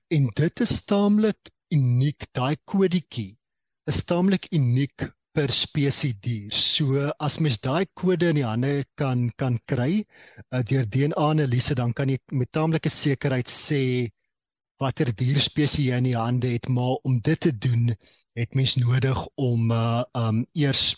en 0.07 0.27
dit 0.35 0.59
is 0.59 0.83
taamlik 0.85 1.49
uniek. 1.73 2.27
Daai 2.33 2.55
kodetjie 2.65 3.35
is 3.87 4.03
taamlik 4.05 4.49
uniek 4.51 5.07
per 5.37 5.51
spesies 5.53 6.17
dier. 6.19 6.51
So 6.51 7.11
as 7.21 7.37
mens 7.39 7.59
daai 7.61 7.85
kode 7.93 8.31
in 8.31 8.39
die 8.39 8.45
hande 8.47 8.71
kan 8.97 9.27
kan 9.37 9.59
kry 9.69 10.01
uh, 10.01 10.63
deur 10.65 10.87
DNA-analise 10.89 11.77
dan 11.77 11.93
kan 11.93 12.09
jy 12.09 12.17
met 12.33 12.51
taamlike 12.51 12.89
sekerheid 12.89 13.51
sê 13.51 13.81
watter 14.81 15.11
dierspesies 15.13 15.85
jy 15.85 15.97
in 15.97 16.09
die 16.09 16.17
hande 16.17 16.53
het, 16.55 16.69
maar 16.69 16.97
om 17.05 17.19
dit 17.21 17.39
te 17.41 17.53
doen 17.53 17.93
het 18.37 18.57
mens 18.57 18.75
nodig 18.81 19.23
om 19.41 19.71
uh, 19.73 20.03
um 20.17 20.43
eers 20.57 20.95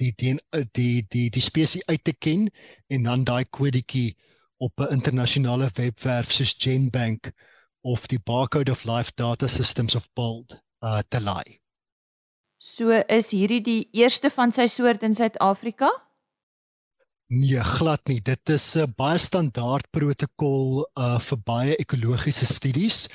die 0.00 0.12
die 0.16 0.36
die 0.76 1.04
die, 1.08 1.28
die 1.32 1.44
spesies 1.44 1.84
uit 1.88 2.04
te 2.04 2.12
ken 2.12 2.48
en 2.92 3.08
dan 3.08 3.24
daai 3.24 3.44
kodetjie 3.44 4.16
op 4.60 4.72
'n 4.80 4.92
internasionale 4.92 5.70
webwerf 5.76 6.32
soos 6.32 6.56
GenBank 6.58 7.32
of 7.86 8.08
die 8.10 8.18
Barcode 8.18 8.70
of 8.70 8.84
Life 8.84 9.14
Data 9.14 9.46
Systems 9.46 9.94
of 9.94 10.08
BOLD 10.18 10.58
uh, 10.82 10.98
te 11.08 11.20
laai. 11.22 11.60
So 12.58 12.90
is 12.90 13.30
hierdie 13.30 13.62
die 13.62 13.82
eerste 13.94 14.30
van 14.34 14.50
sy 14.50 14.66
soort 14.66 15.04
in 15.06 15.14
Suid-Afrika? 15.14 15.92
Nee, 17.30 17.62
glad 17.78 18.02
nie. 18.10 18.18
Dit 18.22 18.50
is 18.50 18.76
'n 18.76 18.92
baie 18.96 19.18
standaard 19.18 19.86
protokol 19.90 20.86
uh 20.98 21.18
vir 21.18 21.38
baie 21.44 21.76
ekologiese 21.76 22.46
studies. 22.46 23.08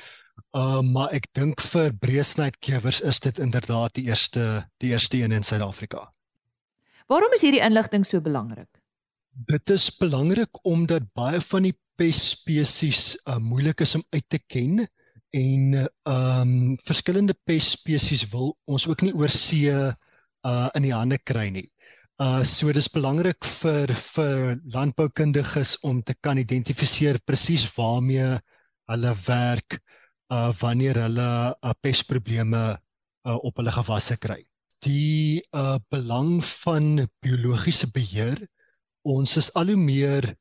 Uh 0.56 0.80
maar 0.80 1.12
ek 1.12 1.28
dink 1.32 1.60
vir 1.60 1.92
breesnydkewers 2.00 3.00
is 3.00 3.20
dit 3.20 3.38
inderdaad 3.38 3.94
die 3.94 4.08
eerste 4.08 4.68
die 4.80 4.92
eerste 4.92 5.20
een 5.20 5.32
in 5.32 5.42
Suid-Afrika. 5.42 6.12
Waarom 7.08 7.32
is 7.32 7.42
hierdie 7.42 7.64
inligting 7.64 8.06
so 8.06 8.20
belangrik? 8.20 8.68
Dit 9.32 9.70
is 9.70 9.90
belangrik 9.96 10.64
omdat 10.64 11.12
baie 11.12 11.40
van 11.40 11.62
die 11.62 11.76
pespesies 11.96 13.16
uh 13.28 13.38
moeilik 13.42 13.80
is 13.84 13.94
om 13.98 14.04
uit 14.10 14.26
te 14.28 14.40
ken 14.46 14.82
en 15.32 15.74
ehm 15.76 16.48
um, 16.48 16.78
verskillende 16.84 17.34
pestspesies 17.48 18.26
wil 18.32 18.52
ons 18.68 18.86
ook 18.88 19.02
nie 19.02 19.14
oor 19.16 19.32
see 19.32 19.72
uh 19.72 20.68
in 20.76 20.86
die 20.88 20.94
hande 20.94 21.18
kry 21.18 21.48
nie. 21.50 21.68
Uh 22.20 22.42
so 22.44 22.72
dis 22.72 22.90
belangrik 22.92 23.44
vir 23.62 23.92
vir 23.96 24.58
landboukundiges 24.74 25.78
om 25.88 26.02
te 26.02 26.14
kan 26.20 26.38
identifiseer 26.38 27.18
presies 27.24 27.64
waarmee 27.76 28.36
hulle 28.92 29.14
werk 29.26 29.78
uh 30.32 30.52
wanneer 30.60 31.00
hulle 31.06 31.30
uh, 31.52 31.74
pestprobleme 31.80 32.62
uh, 32.72 33.38
op 33.40 33.56
hulle 33.56 33.72
gewasse 33.72 34.18
kry. 34.20 34.42
Die 34.84 35.40
uh 35.56 35.78
belang 35.90 36.42
van 36.44 37.06
biologiese 37.24 37.88
beheer 37.94 38.38
ons 39.02 39.36
is 39.36 39.50
al 39.58 39.72
hoe 39.72 39.80
meer 39.80 40.34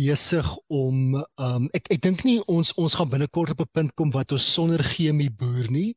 besig 0.00 0.48
om 0.68 1.16
um 1.36 1.68
ek 1.76 1.90
ek 1.94 2.02
dink 2.06 2.24
nie 2.24 2.38
ons 2.48 2.72
ons 2.80 2.96
gaan 2.98 3.10
binnekort 3.12 3.52
op 3.54 3.60
'n 3.64 3.72
punt 3.76 3.94
kom 3.94 4.10
wat 4.16 4.32
ons 4.32 4.52
sonder 4.54 4.82
chemie 4.84 5.30
boer 5.30 5.68
nie 5.70 5.94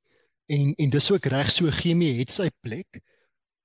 en 0.47 0.73
en 0.77 0.89
dis 0.89 1.11
ook 1.11 1.25
reg 1.25 1.51
so 1.51 1.71
chemie 1.71 2.13
het 2.19 2.31
sy 2.31 2.49
plek. 2.61 2.99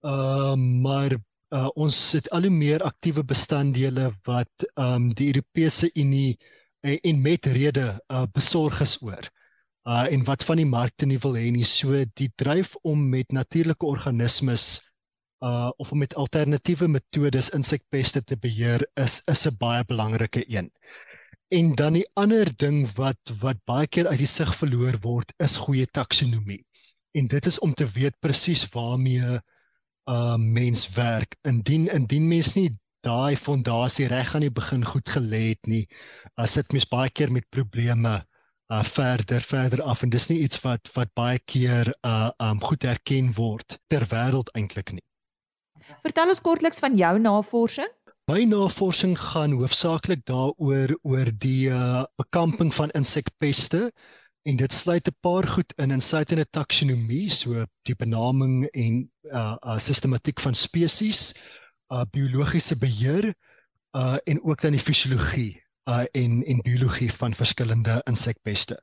Um 0.02 0.82
maar 0.82 1.16
uh, 1.54 1.68
ons 1.74 1.96
sit 2.10 2.30
al 2.30 2.46
hoe 2.46 2.54
meer 2.54 2.82
aktiewe 2.82 3.24
bestanddele 3.24 4.12
wat 4.24 4.68
um 4.76 5.12
die 5.14 5.28
Europese 5.32 5.90
Unie 5.94 6.38
en, 6.82 6.98
en 7.02 7.22
met 7.22 7.46
rede 7.46 7.88
uh, 8.12 8.26
besorg 8.32 8.80
is 8.80 8.98
oor. 9.02 9.24
Uh 9.88 10.06
en 10.12 10.24
wat 10.24 10.44
van 10.44 10.56
die 10.56 10.68
markte 10.68 11.06
nie 11.06 11.18
wil 11.18 11.34
hê 11.34 11.50
nie. 11.50 11.64
So 11.64 12.04
die 12.14 12.30
dryf 12.36 12.76
om 12.82 13.08
met 13.10 13.32
natuurlike 13.32 13.86
organismes 13.86 14.87
uh 15.40 15.70
of 15.76 15.92
met 15.92 16.14
alternatiewe 16.14 16.88
metodes 16.88 17.50
insekpeste 17.50 18.24
te 18.24 18.36
beheer 18.38 18.82
is 18.94 19.20
is 19.26 19.46
'n 19.46 19.56
baie 19.58 19.84
belangrike 19.84 20.44
een. 20.48 20.72
En 21.48 21.74
dan 21.74 21.92
die 21.92 22.08
ander 22.14 22.56
ding 22.56 22.88
wat 22.94 23.18
wat 23.40 23.64
baie 23.64 23.86
keer 23.86 24.06
uit 24.06 24.18
die 24.18 24.26
sig 24.26 24.54
verloor 24.56 24.98
word 25.00 25.32
is 25.36 25.56
goeie 25.56 25.86
taksonomie. 25.86 26.64
En 27.12 27.26
dit 27.26 27.46
is 27.46 27.58
om 27.58 27.74
te 27.74 27.86
weet 27.86 28.18
presies 28.20 28.68
waarmee 28.68 29.40
uh 30.10 30.36
mens 30.36 30.88
werk. 30.94 31.36
Indien 31.42 31.88
indien 31.88 32.28
mens 32.28 32.54
nie 32.54 32.70
daai 33.00 33.36
fondasie 33.36 34.06
reg 34.08 34.34
aan 34.34 34.46
die 34.46 34.50
begin 34.52 34.84
goed 34.84 35.08
gelê 35.08 35.42
het 35.52 35.66
nie, 35.66 35.86
as 36.36 36.54
dit 36.58 36.72
mens 36.72 36.88
baie 36.88 37.10
keer 37.10 37.32
met 37.32 37.48
probleme 37.50 38.14
uh 38.72 38.84
verder 38.84 39.40
verder 39.40 39.82
af 39.82 40.02
en 40.02 40.10
dis 40.12 40.28
nie 40.28 40.40
iets 40.44 40.60
wat 40.64 40.90
wat 40.96 41.12
baie 41.14 41.38
keer 41.38 41.94
uh 42.04 42.30
um 42.50 42.60
goed 42.60 42.84
erken 42.84 43.32
word 43.36 43.78
ter 43.88 44.04
wêreld 44.12 44.52
eintlik 44.58 44.92
nie. 44.92 45.07
Vertel 46.02 46.32
ons 46.32 46.40
kortliks 46.44 46.82
van 46.82 46.96
jou 46.96 47.14
navorsing. 47.22 47.88
My 48.28 48.42
navorsing 48.44 49.14
gaan 49.16 49.54
hoofsaaklik 49.56 50.26
daaroor 50.28 50.92
oor 51.02 51.30
die 51.40 51.70
uh, 51.72 52.04
bekamping 52.20 52.74
van 52.76 52.92
insekpeste 52.98 53.88
en 54.48 54.56
dit 54.56 54.72
sluit 54.72 55.08
'n 55.08 55.16
paar 55.20 55.46
goed 55.48 55.72
in 55.76 55.90
insluitende 55.90 56.44
taksonomie, 56.44 57.30
so 57.30 57.64
die 57.88 57.96
benaming 57.96 58.68
en 58.72 59.10
uh, 59.32 59.56
uh 59.64 59.78
sistematiek 59.78 60.40
van 60.40 60.54
spesies, 60.54 61.34
uh 61.92 62.04
biologiese 62.10 62.76
beheer 62.76 63.34
uh 63.96 64.16
en 64.24 64.44
ook 64.44 64.60
dan 64.60 64.76
die 64.76 64.80
fisiologie 64.80 65.62
uh 65.88 66.04
en 66.12 66.44
en 66.44 66.60
biologie 66.62 67.12
van 67.12 67.34
verskillende 67.34 68.00
insekpeste. 68.04 68.76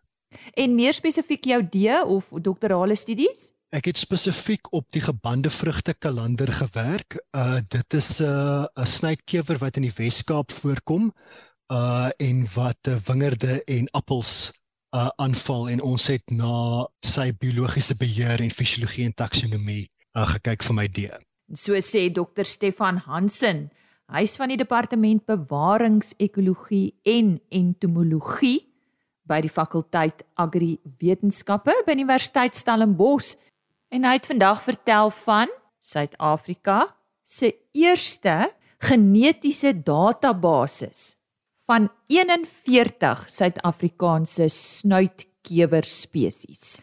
En 0.53 0.75
meer 0.75 0.93
spesifiek 0.93 1.45
jou 1.45 1.62
D 1.69 2.03
of 2.05 2.29
doktorale 2.41 2.95
studies? 2.95 3.54
Ek 3.74 3.89
het 3.89 3.98
spesifiek 3.98 4.67
op 4.74 4.86
die 4.93 5.01
gebande 5.01 5.50
vrugte 5.50 5.93
kalender 5.98 6.51
gewerk. 6.53 7.17
Uh 7.34 7.57
dit 7.67 7.93
is 7.93 8.19
'n 8.22 8.24
uh, 8.24 8.65
'n 8.75 8.86
snykewer 8.86 9.57
wat 9.57 9.77
in 9.77 9.88
die 9.88 9.95
Wes-Kaap 9.95 10.51
voorkom 10.51 11.13
uh 11.74 12.10
en 12.17 12.48
wat 12.53 12.77
uh, 12.88 12.95
wingerde 13.05 13.63
en 13.63 13.89
appels 13.91 14.51
uh 14.95 15.10
aanval 15.15 15.69
en 15.69 15.81
ons 15.81 16.07
het 16.07 16.24
na 16.29 16.88
sy 17.00 17.31
biologiese 17.39 17.95
beheer 17.98 18.41
en 18.41 18.51
fisiologie 18.51 19.05
en 19.05 19.13
taksonomie 19.13 19.89
uh 20.13 20.27
gekyk 20.27 20.63
vir 20.63 20.75
my 20.75 20.88
D. 20.88 21.10
So 21.53 21.74
sê 21.81 22.12
Dr 22.12 22.45
Stefan 22.45 22.98
Hansen, 22.98 23.72
hy's 24.07 24.38
van 24.38 24.50
die 24.50 24.57
departement 24.57 25.25
bewaringsekologie 25.25 26.93
en 27.03 27.41
entomologie 27.50 28.75
by 29.25 29.41
die 29.41 29.50
fakulteit 29.50 30.24
Agri 30.38 30.77
Wetenskappe 31.01 31.74
by 31.86 31.91
Universiteit 31.98 32.55
Stellenbosch 32.55 33.36
en 33.96 34.04
hy 34.04 34.18
het 34.18 34.28
vandag 34.28 34.60
vertel 34.62 35.10
van 35.24 35.52
Suid-Afrika 35.80 36.80
se 37.24 37.54
eerste 37.72 38.52
genetiese 38.84 39.72
database 39.84 40.90
van 41.66 41.88
41 42.12 43.24
Suid-Afrikaanse 43.32 44.50
snuitkewer 44.52 45.88
spesies. 45.88 46.80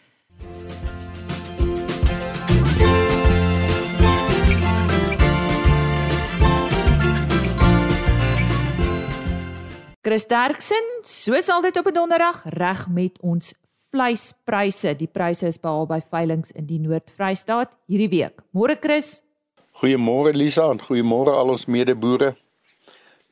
Chris 10.02 10.26
Derksen, 10.26 10.88
soos 11.02 11.49
altyd 11.49 11.76
op 11.78 11.87
'n 11.87 11.95
donderdag, 11.95 12.42
reg 12.45 12.88
met 12.88 13.21
ons 13.21 13.54
vleispryse. 13.92 14.94
Die 14.99 15.08
pryse 15.08 15.46
is 15.46 15.61
behaal 15.61 15.87
by 15.90 16.00
veilinge 16.00 16.50
in 16.58 16.66
die 16.70 16.80
Noord-Vrystaat 16.82 17.70
hierdie 17.92 18.11
week. 18.12 18.42
Môre 18.56 18.78
Chris. 18.80 19.20
Goeiemôre 19.80 20.34
Lisa 20.37 20.66
en 20.72 20.80
goeiemôre 20.80 21.37
al 21.37 21.54
ons 21.54 21.68
medeboere. 21.68 22.32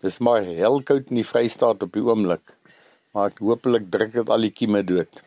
Dis 0.05 0.21
maar 0.25 0.45
helkoud 0.45 1.11
in 1.11 1.21
die 1.21 1.27
Vrystaat 1.27 1.83
op 1.85 1.97
die 1.97 2.05
oomblik. 2.05 2.55
Maar 3.13 3.33
ek 3.33 3.43
hopelik 3.45 3.91
druk 3.93 4.15
dit 4.15 4.31
al 4.31 4.47
die 4.47 4.55
kieme 4.55 4.85
dood. 4.87 5.25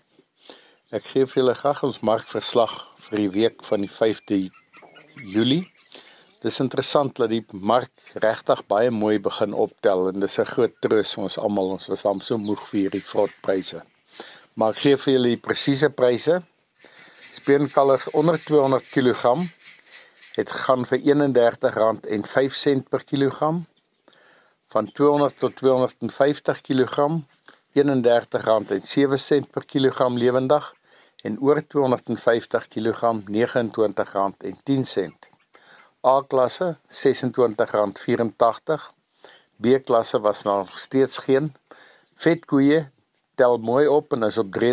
Ek 0.93 1.05
gee 1.09 1.27
vir 1.27 1.41
julle 1.41 1.57
graag 1.57 1.83
ons 1.85 2.01
markverslag 2.05 2.73
vir 3.09 3.25
die 3.25 3.31
week 3.41 3.65
van 3.67 3.83
die 3.83 3.91
5de 3.91 4.43
Julie 5.33 5.65
Dis 6.43 6.59
interessant 6.59 7.15
dat 7.15 7.29
die 7.31 7.43
mark 7.55 7.91
regtig 8.19 8.61
baie 8.67 8.89
mooi 8.91 9.15
begin 9.27 9.53
optel 9.55 10.09
en 10.09 10.19
dis 10.19 10.39
'n 10.39 10.49
groot 10.53 10.73
troos 10.83 11.13
vir 11.15 11.23
ons 11.23 11.37
almal. 11.37 11.71
Ons 11.75 11.87
was 11.87 12.05
al 12.05 12.19
so 12.19 12.37
moeg 12.37 12.59
vir 12.67 12.79
hierdie 12.81 13.05
vrotpryse. 13.11 13.79
Maar 14.53 14.75
ek 14.75 14.81
gee 14.83 14.97
vir 15.01 15.13
julle 15.13 15.29
die 15.33 15.41
presiese 15.41 15.89
pryse. 15.89 16.35
Speenkalvers 17.33 18.11
onder 18.13 18.37
200 18.37 18.85
kg 18.93 19.33
het 20.35 20.49
gaan 20.65 20.85
vir 20.89 20.99
R31.05 21.13 22.83
per 22.89 23.03
kilogram. 23.09 23.65
Van 24.73 24.91
200 24.91 25.39
tot 25.41 25.53
250 25.57 26.61
kg 26.61 26.95
R31.07 27.73 29.49
per 29.53 29.65
kilogram 29.65 30.17
lewendig 30.17 30.73
en 31.23 31.41
oor 31.41 31.67
250 31.67 32.67
kg 32.67 33.01
R29.10. 33.25 35.11
A-klasse 36.05 36.77
R26.84. 36.89 36.95
B-klasse 39.57 40.19
was 40.19 40.43
nog 40.43 40.79
steeds 40.79 41.17
geen. 41.17 41.55
Vetkoeie 42.15 42.91
tel 43.35 43.57
mooi 43.57 43.87
op 43.87 44.13
en 44.13 44.23
is 44.23 44.37
op 44.37 44.59
R23.82. 44.59 44.63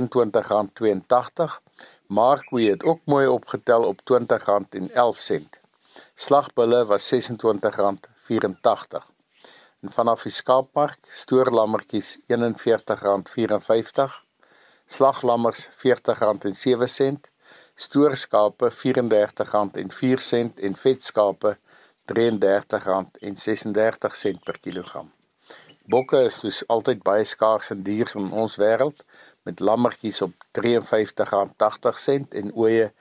Markkoeie 2.07 2.71
het 2.71 2.83
ook 2.83 3.01
mooi 3.05 3.27
opgetel 3.27 3.85
op 3.85 4.01
R20.11. 4.01 4.07
Slagbulle 6.15 6.85
was 6.85 7.15
R26.84. 7.15 7.19
En 9.81 9.93
vanaf 9.93 10.23
die 10.23 10.33
skaapmark 10.33 10.99
stoorlammetjies 11.11 12.19
R41.54. 12.19 12.25
Slaglammers 14.87 15.69
R40.07 15.69 15.73
stoorskape 17.75 18.71
R34.04 18.71 18.77
en 20.67 20.77
vetskape 20.77 21.59
R33.36 22.13 22.15
per 24.45 24.61
kilogram. 24.61 25.13
Bokke 25.89 26.25
is 26.27 26.41
soos 26.41 26.69
altyd 26.69 27.03
baie 27.03 27.25
skaars 27.25 27.71
in 27.75 27.83
diere 27.87 28.19
in 28.19 28.33
ons 28.33 28.57
wêreld 28.61 29.05
met 29.49 29.61
lammetjies 29.61 30.23
op 30.27 30.33
R53.80 30.61 30.65
en 32.41 32.53
ooe 32.55 32.91
R44.62. 32.91 32.95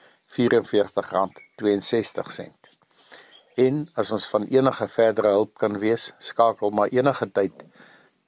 En 3.59 3.89
as 3.99 4.11
ons 4.15 4.25
van 4.31 4.43
enige 4.47 4.87
verdere 4.87 5.29
hulp 5.35 5.53
kan 5.59 5.75
wees, 5.81 6.03
skakel 6.19 6.69
maar 6.69 6.89
enige 6.95 7.27
tyd 7.31 7.63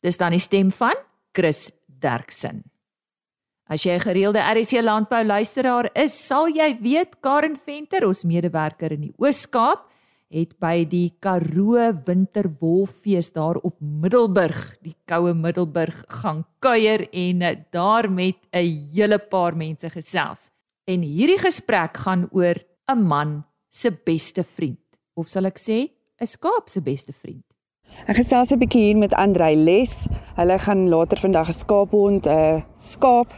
Dis 0.04 0.18
dan 0.18 0.32
die 0.36 0.44
stem 0.44 0.72
van 0.72 0.96
Chris 1.36 1.72
Derksen. 2.00 2.64
As 3.70 3.84
jy 3.86 3.94
'n 3.94 4.02
gereelde 4.02 4.42
RC 4.42 4.82
landbou 4.82 5.24
luisteraar 5.24 5.90
is, 5.94 6.14
sal 6.14 6.48
jy 6.50 6.78
weet 6.82 7.22
Karen 7.22 7.58
Venter, 7.58 8.08
ons 8.08 8.24
medewerker 8.24 8.92
in 8.92 9.02
die 9.02 9.14
Oos-Kaap, 9.18 9.86
het 10.30 10.60
by 10.62 10.86
die 10.86 11.10
Karoo 11.22 11.94
Winterwolfees 12.06 13.32
daar 13.34 13.58
op 13.66 13.76
Middelburg, 13.82 14.78
die 14.82 14.96
koue 15.10 15.34
Middelburg 15.34 16.04
gaan 16.22 16.46
kuier 16.62 17.08
en 17.12 17.66
daar 17.72 18.10
met 18.10 18.38
'n 18.54 18.90
hele 18.94 19.18
paar 19.20 19.56
mense 19.56 19.90
gesels. 19.90 20.52
En 20.88 21.02
hierdie 21.02 21.40
gesprek 21.40 21.98
gaan 21.98 22.30
oor 22.32 22.56
'n 22.88 23.04
man 23.04 23.46
se 23.70 23.92
beste 23.92 24.44
vriend 24.44 24.80
of 25.16 25.30
sal 25.30 25.46
ek 25.46 25.58
sê 25.58 25.90
'n 26.22 26.26
skaap 26.26 26.70
se 26.70 26.82
beste 26.82 27.14
vriend. 27.14 27.49
Ek 28.08 28.16
gesels 28.16 28.52
'n 28.52 28.60
bietjie 28.60 28.82
hier 28.82 28.98
met 28.98 29.14
Andrei 29.14 29.56
Les. 29.56 30.08
Hulle 30.36 30.60
gaan 30.60 30.90
later 30.90 31.18
vandag 31.18 31.48
'n 31.50 31.52
skaaphond 31.52 32.26
'n 32.26 32.30
uh, 32.30 32.62
skaap 32.74 33.34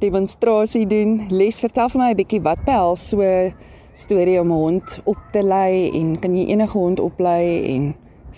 demonstrasie 0.00 0.86
doen. 0.86 1.26
Les, 1.30 1.60
vertel 1.60 1.88
vir 1.88 2.00
my 2.00 2.10
'n 2.10 2.16
bietjie 2.16 2.42
wat 2.42 2.64
behels 2.64 3.08
so 3.08 3.20
storie 3.92 4.40
om 4.40 4.50
'n 4.50 4.54
hond 4.54 5.00
op 5.04 5.18
te 5.32 5.42
lei 5.42 5.90
en 5.94 6.18
kan 6.18 6.34
jy 6.36 6.46
enige 6.46 6.78
hond 6.78 7.00
oplei 7.00 7.74
en 7.74 7.94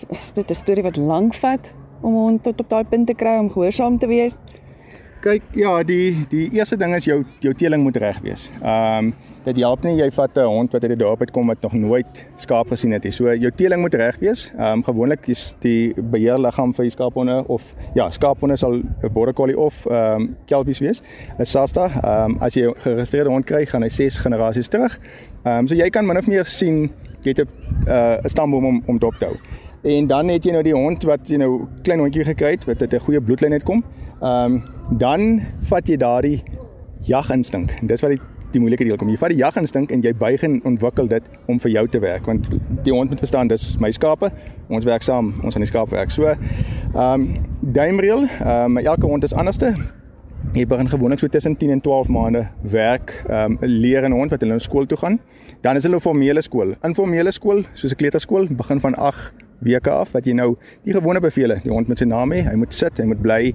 is 0.09 0.31
dit 0.31 0.49
'n 0.49 0.53
storie 0.53 0.83
wat 0.83 0.97
lank 0.97 1.35
vat 1.35 1.73
om 2.01 2.13
'n 2.13 2.17
hond 2.17 2.43
tot 2.43 2.59
op 2.59 2.69
daai 2.69 2.83
punt 2.83 3.07
te 3.07 3.13
kry 3.13 3.37
om 3.37 3.49
gehoorsaam 3.49 3.97
te 3.97 4.07
wees? 4.07 4.35
Kyk, 5.21 5.41
ja, 5.53 5.83
die 5.83 6.27
die 6.29 6.49
eerste 6.51 6.77
ding 6.77 6.95
is 6.95 7.05
jou 7.05 7.23
jou 7.39 7.53
teeling 7.53 7.83
moet 7.83 7.97
reg 7.97 8.19
wees. 8.21 8.51
Ehm 8.61 9.05
um, 9.05 9.13
dit 9.47 9.61
help 9.63 9.85
nie 9.87 9.95
jy 9.95 10.09
vat 10.11 10.37
'n 10.37 10.45
hond 10.45 10.73
wat 10.73 10.83
uit 10.83 10.91
die 10.91 10.99
dorp 10.99 11.21
uitkom 11.21 11.47
wat 11.47 11.61
nog 11.61 11.73
nooit 11.73 12.25
skaap 12.35 12.67
gesien 12.69 12.91
het 12.91 13.03
nie. 13.03 13.11
So 13.11 13.33
jou 13.33 13.51
teeling 13.51 13.81
moet 13.81 13.93
reg 13.93 14.19
wees. 14.19 14.51
Ehm 14.57 14.79
um, 14.79 14.83
gewoonlik 14.83 15.27
is 15.27 15.55
die 15.59 15.93
beheerliggaam 15.95 16.73
vir 16.73 16.89
skaaphonde 16.89 17.43
of 17.47 17.73
ja, 17.95 18.09
skaaphonde 18.09 18.57
sal 18.57 18.73
'n 18.73 19.13
border 19.13 19.33
collie 19.33 19.57
of 19.57 19.85
ehm 19.85 20.21
um, 20.21 20.35
kelpies 20.45 20.79
wees. 20.79 21.01
'n 21.39 21.45
Sasta, 21.45 21.85
ehm 21.87 22.31
um, 22.31 22.37
as 22.39 22.53
jy 22.53 22.67
'n 22.67 22.73
geregistreerde 22.77 23.29
hond 23.29 23.45
kry, 23.45 23.65
gaan 23.65 23.81
hy 23.81 23.89
6 23.89 24.17
generasies 24.17 24.67
terug. 24.67 24.99
Ehm 25.43 25.59
um, 25.59 25.67
so 25.67 25.75
jy 25.75 25.89
kan 25.89 26.05
min 26.05 26.17
of 26.17 26.27
meer 26.27 26.45
sien 26.45 26.91
jy 27.23 27.33
het 27.35 27.39
'n 27.39 27.49
uh, 27.87 28.17
'n 28.23 28.29
stamboom 28.29 28.65
om 28.65 28.83
om 28.87 28.99
dop 28.99 29.15
te 29.19 29.25
hou. 29.25 29.35
En 29.83 30.07
dan 30.07 30.27
het 30.27 30.43
jy 30.43 30.51
nou 30.51 30.63
die 30.63 30.75
hond 30.75 31.03
wat 31.03 31.27
jy 31.29 31.37
nou 31.37 31.67
klein 31.83 31.99
hondjie 31.99 32.23
gekry 32.23 32.51
het 32.51 32.65
wat 32.65 32.81
uit 32.81 32.93
'n 32.93 32.99
goeie 32.99 33.21
bloedlyn 33.21 33.51
het 33.51 33.63
kom. 33.63 33.83
Ehm 34.21 34.53
um, 34.53 34.63
dan 34.97 35.41
vat 35.59 35.87
jy 35.87 35.97
daardie 35.97 36.43
jaginstink. 37.05 37.71
Dis 37.81 38.01
wat 38.01 38.11
die 38.11 38.21
die 38.53 38.61
moeilike 38.61 38.85
deel 38.87 38.97
kom. 38.99 39.09
Jy 39.11 39.19
vat 39.21 39.33
die 39.33 39.41
jaginstink 39.41 39.91
en 39.91 40.03
jy 40.05 40.13
buig 40.17 40.43
en 40.47 40.59
ontwikkel 40.67 41.09
dit 41.11 41.27
om 41.51 41.59
vir 41.59 41.71
jou 41.71 41.85
te 41.87 42.01
werk 42.03 42.27
want 42.29 42.47
die 42.85 42.93
hond 42.93 43.11
moet 43.11 43.23
verstaan 43.23 43.51
dis 43.51 43.75
my 43.83 43.91
skape. 43.91 44.31
Ons 44.69 44.87
werk 44.87 45.05
saam, 45.05 45.33
ons 45.43 45.55
aan 45.55 45.65
die 45.65 45.69
skaap 45.69 45.91
werk. 45.95 46.11
So 46.11 46.27
ehm 46.27 46.97
um, 46.97 47.27
duimreël, 47.61 48.27
ehm 48.39 48.77
um, 48.77 48.83
elke 48.83 49.07
hond 49.07 49.23
is 49.23 49.33
anderste. 49.33 49.73
Jy 50.55 50.65
begin 50.69 50.89
gewoonlik 50.89 51.19
so 51.19 51.27
tussen 51.27 51.57
10 51.57 51.71
en 51.75 51.81
12 51.81 52.07
maande 52.13 52.45
werk, 52.61 53.23
ehm 53.27 53.57
um, 53.57 53.59
leer 53.61 54.07
'n 54.07 54.11
hond 54.11 54.31
wat 54.31 54.41
hulle 54.41 54.53
na 54.53 54.59
skool 54.59 54.85
toe 54.85 54.97
gaan. 54.97 55.19
Dan 55.61 55.75
is 55.75 55.83
hulle 55.83 55.99
formele 55.99 56.41
skool. 56.41 56.75
Informele 56.83 57.31
skool, 57.31 57.63
soos 57.73 57.91
'n 57.91 57.95
kleuterskool, 57.95 58.47
begin 58.49 58.79
van 58.79 58.95
8 58.95 59.33
weke 59.59 59.89
af 59.89 60.11
wat 60.11 60.25
jy 60.25 60.33
nou 60.33 60.55
die 60.83 60.93
gewone 60.93 61.19
bevele. 61.19 61.59
Die 61.63 61.71
hond 61.71 61.87
moet 61.87 61.97
sy 61.97 62.05
naam 62.05 62.31
hê, 62.31 62.43
hy 62.45 62.55
moet 62.55 62.73
sit, 62.73 62.97
hy 62.97 63.05
moet 63.05 63.21
bly 63.21 63.53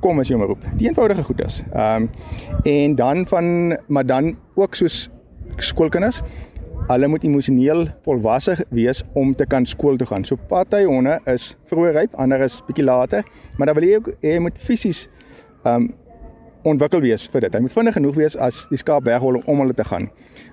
kom 0.00 0.20
as 0.20 0.28
jy 0.30 0.36
hom 0.38 0.46
roep. 0.48 0.64
Die 0.80 0.88
eenvoudige 0.88 1.22
goed 1.22 1.44
is. 1.44 1.62
Ehm 1.72 2.08
um, 2.08 2.10
en 2.64 2.94
dan 2.94 3.26
van 3.26 3.78
maar 3.86 4.06
dan 4.06 4.36
ook 4.54 4.74
soos 4.74 5.08
skoolkinders 5.56 6.22
Hulle 6.88 7.08
moet 7.10 7.24
emosioneel 7.26 7.82
volwasse 8.06 8.54
wees 8.72 9.02
om 9.12 9.34
te 9.36 9.44
kan 9.46 9.66
skool 9.66 9.98
toe 10.00 10.06
gaan. 10.08 10.24
So 10.24 10.38
party 10.48 10.84
honde 10.88 11.18
is 11.28 11.50
vroeg 11.68 11.90
ryp, 11.92 12.14
ander 12.16 12.40
is 12.46 12.62
bietjie 12.64 12.86
later, 12.86 13.26
maar 13.58 13.68
dan 13.68 13.76
wil 13.76 13.84
jy 13.84 13.98
ook 13.98 14.12
jy 14.24 14.38
moet 14.40 14.60
fisies 14.62 15.08
ehm 15.64 15.74
um, 15.74 15.90
ontwikkel 16.68 17.00
wees 17.00 17.26
vir 17.32 17.46
dit. 17.46 17.54
Hy 17.54 17.60
moet 17.64 17.72
vinnig 17.72 17.96
genoeg 17.96 18.16
wees 18.18 18.36
as 18.36 18.66
die 18.70 18.78
skaap 18.80 19.06
weghol 19.08 19.40
om 19.44 19.62
hulle 19.62 19.74
te 19.76 19.84
gaan. 19.84 20.08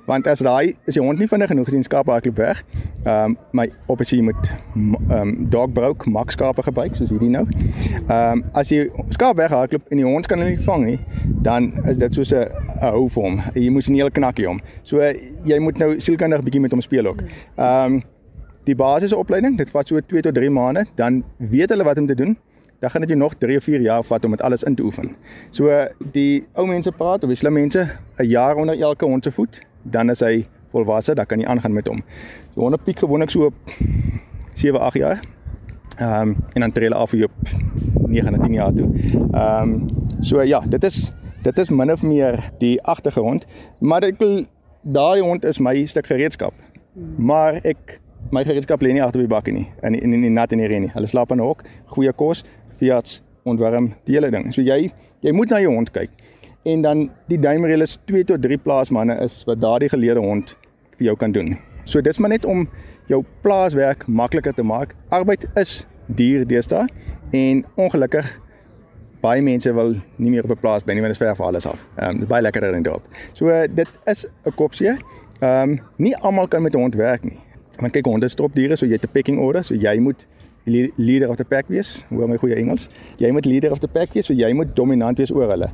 Want 0.06 0.28
as 0.30 0.42
daai 0.46 0.76
is 0.86 0.98
die 0.98 1.04
hond 1.04 1.20
nie 1.22 1.28
vinnig 1.30 1.50
genoeg 1.52 1.70
as 1.70 1.76
die 1.78 1.86
skaap 1.88 2.10
hardloop 2.12 2.38
weg. 2.42 2.62
Ehm 3.04 3.36
um, 3.36 3.38
my 3.58 3.68
opsie 3.92 4.22
moet 4.26 4.52
ehm 4.76 4.96
um, 5.18 5.36
dog 5.54 5.74
broke 5.74 6.10
max 6.10 6.38
skape 6.38 6.64
gebruik 6.66 6.96
soos 6.96 7.14
hierdie 7.14 7.32
nou. 7.34 7.46
Ehm 7.46 8.16
um, 8.16 8.44
as 8.54 8.74
jy 8.74 8.88
skaap 9.18 9.38
weghardloop 9.42 9.92
en 9.92 10.02
die 10.02 10.08
hond 10.08 10.28
kan 10.32 10.42
hulle 10.42 10.56
nie 10.56 10.66
vang 10.66 10.86
nie, 10.86 11.00
dan 11.48 11.72
is 11.86 12.02
dit 12.02 12.14
soos 12.14 12.34
'n 12.34 12.50
hou 12.82 13.08
vir 13.10 13.24
hom. 13.24 13.42
Jy 13.54 13.70
moet 13.70 13.90
'n 13.90 14.00
hele 14.02 14.12
knakkie 14.12 14.48
hom. 14.48 14.62
So 14.84 15.02
jy 15.46 15.60
moet 15.60 15.78
nou 15.78 16.00
sielkundig 16.00 16.44
bietjie 16.44 16.62
met 16.62 16.72
hom 16.72 16.82
speel 16.82 17.06
ook. 17.06 17.22
Ehm 17.58 17.94
um, 17.94 18.04
die 18.66 18.76
basiese 18.76 19.18
opleiding, 19.18 19.58
dit 19.58 19.70
vat 19.70 19.88
so 19.88 20.00
2 20.02 20.22
tot 20.22 20.34
3 20.34 20.50
maande, 20.50 20.86
dan 20.96 21.24
weet 21.38 21.70
hulle 21.70 21.84
wat 21.84 21.98
om 21.98 22.08
te 22.08 22.16
doen 22.16 22.38
dan 22.80 22.90
gaan 22.90 23.02
dit 23.02 23.10
jou 23.10 23.22
nog 23.22 23.34
3 23.34 23.58
of 23.58 23.64
4 23.64 23.82
jaar 23.82 24.04
vat 24.04 24.26
om 24.26 24.32
dit 24.32 24.42
alles 24.42 24.64
in 24.64 24.76
te 24.76 24.84
oefen. 24.84 25.16
So 25.50 25.88
die 26.12 26.46
ou 26.54 26.68
mense 26.68 26.92
praat 26.92 27.24
of 27.24 27.30
die 27.30 27.38
slim 27.38 27.54
mense 27.54 27.88
'n 28.18 28.28
jaar 28.28 28.56
onder 28.56 28.80
elke 28.80 29.06
hond 29.06 29.24
se 29.24 29.32
voet, 29.32 29.62
dan 29.82 30.10
is 30.10 30.20
hy 30.20 30.48
volwasse, 30.70 31.16
dan 31.16 31.26
kan 31.26 31.40
jy 31.40 31.46
aangaan 31.46 31.74
met 31.74 31.88
hom. 31.88 32.04
So 32.54 32.62
honde 32.62 32.78
piek 32.78 33.00
gewoonlik 33.00 33.30
so 33.30 33.46
op 33.46 33.54
7, 34.54 34.80
8 34.80 34.94
jaar. 34.94 35.20
Ehm 35.98 36.22
um, 36.22 36.36
en 36.54 36.62
dan 36.62 36.72
tree 36.72 36.88
hulle 36.88 37.00
af 37.00 37.14
op 37.14 37.32
9 38.08 38.32
na 38.32 38.38
10 38.38 38.54
jaar 38.54 38.74
toe. 38.74 38.90
Ehm 39.32 39.62
um, 39.62 39.90
so 40.20 40.42
ja, 40.42 40.60
dit 40.60 40.84
is 40.84 41.14
dit 41.42 41.58
is 41.58 41.70
min 41.70 41.92
of 41.92 42.04
meer 42.04 42.52
die 42.58 42.82
agtergrond, 42.84 43.46
maar 43.80 44.04
ek 44.04 44.18
daai 44.82 45.22
hond 45.22 45.46
is 45.46 45.60
my 45.60 45.86
stuk 45.86 46.08
gereedskap. 46.08 46.54
Maar 47.18 47.60
ek 47.64 48.00
my 48.34 48.44
gereedskap 48.46 48.82
lê 48.82 48.94
nie 48.94 49.04
agter 49.04 49.22
die 49.22 49.30
bakkie 49.30 49.54
nie 49.54 49.66
in 49.86 49.96
in 49.96 50.22
die 50.22 50.30
nat 50.34 50.52
en 50.52 50.62
die 50.62 50.68
reën 50.68 50.82
nie. 50.88 50.92
Hulle 50.94 51.08
slaap 51.08 51.32
in 51.32 51.38
'n 51.38 51.46
hok, 51.46 51.64
goeie 51.86 52.14
kos, 52.14 52.44
Fiats 52.76 53.22
ontwarm 53.44 53.94
die 54.06 54.16
hele 54.18 54.32
ding. 54.32 54.54
So 54.54 54.62
jy 54.62 54.92
jy 55.22 55.32
moet 55.34 55.50
na 55.50 55.60
jou 55.60 55.74
hond 55.74 55.92
kyk. 55.92 56.12
En 56.66 56.82
dan 56.82 57.10
die 57.30 57.40
duimreël 57.40 57.82
is 57.82 57.98
2 58.10 58.24
tot 58.24 58.42
3 58.42 58.58
plaasmanne 58.58 59.20
is 59.24 59.44
wat 59.46 59.62
daardie 59.62 59.90
geleerde 59.90 60.22
hond 60.22 60.56
vir 60.98 61.06
jou 61.12 61.16
kan 61.16 61.32
doen. 61.32 61.58
So 61.86 62.02
dis 62.02 62.18
maar 62.18 62.34
net 62.34 62.46
om 62.46 62.68
jou 63.08 63.24
plaaswerk 63.42 64.08
makliker 64.08 64.54
te 64.54 64.64
maak. 64.64 64.96
Arbeid 65.10 65.46
is 65.56 65.86
duur 66.08 66.46
deesdae 66.48 66.88
en 67.34 67.66
ongelukkig 67.76 68.28
baie 69.26 69.42
mense 69.42 69.72
wil 69.74 69.96
nie 70.22 70.32
meer 70.32 70.46
op 70.46 70.52
'n 70.52 70.62
plaas 70.62 70.84
bly 70.84 70.94
nie 70.94 71.02
want 71.02 71.14
dit 71.14 71.22
is 71.22 71.28
ver 71.28 71.36
vir 71.36 71.46
alles 71.46 71.66
af. 71.66 71.88
Ehm 71.98 72.10
um, 72.10 72.14
dit 72.14 72.24
is 72.24 72.30
baie 72.30 72.42
lekkerder 72.42 72.76
in 72.76 72.84
die 72.84 72.92
dorp. 72.92 73.06
So 73.34 73.50
uh, 73.50 73.66
dit 73.70 73.90
is 74.06 74.26
'n 74.46 74.56
kopsie. 74.56 74.98
Ehm 75.42 75.70
um, 75.70 75.80
nie 75.98 76.16
almal 76.16 76.48
kan 76.48 76.62
met 76.62 76.76
'n 76.76 76.80
hond 76.80 76.96
werk 76.96 77.24
nie. 77.24 77.40
Want 77.80 77.92
kyk 77.92 78.06
honde 78.06 78.26
is 78.26 78.32
stropdiere, 78.32 78.76
so 78.76 78.86
jy 78.86 78.94
het 78.94 79.04
'n 79.04 79.12
pecking 79.12 79.40
order, 79.40 79.64
so 79.64 79.76
jy 79.76 80.00
moet 80.00 80.28
leader 80.66 81.30
of 81.30 81.38
the 81.38 81.46
pack 81.46 81.70
wees, 81.70 82.04
hoor 82.10 82.28
my 82.28 82.38
goeie 82.38 82.58
Engels. 82.58 82.90
Jy 83.22 83.32
moet 83.32 83.46
leader 83.46 83.72
of 83.72 83.80
the 83.80 83.88
pack 83.88 84.14
wees, 84.14 84.28
so 84.28 84.34
jy 84.34 84.52
moet 84.54 84.76
dominant 84.76 85.20
wees 85.22 85.32
oor 85.32 85.50
hulle. 85.54 85.70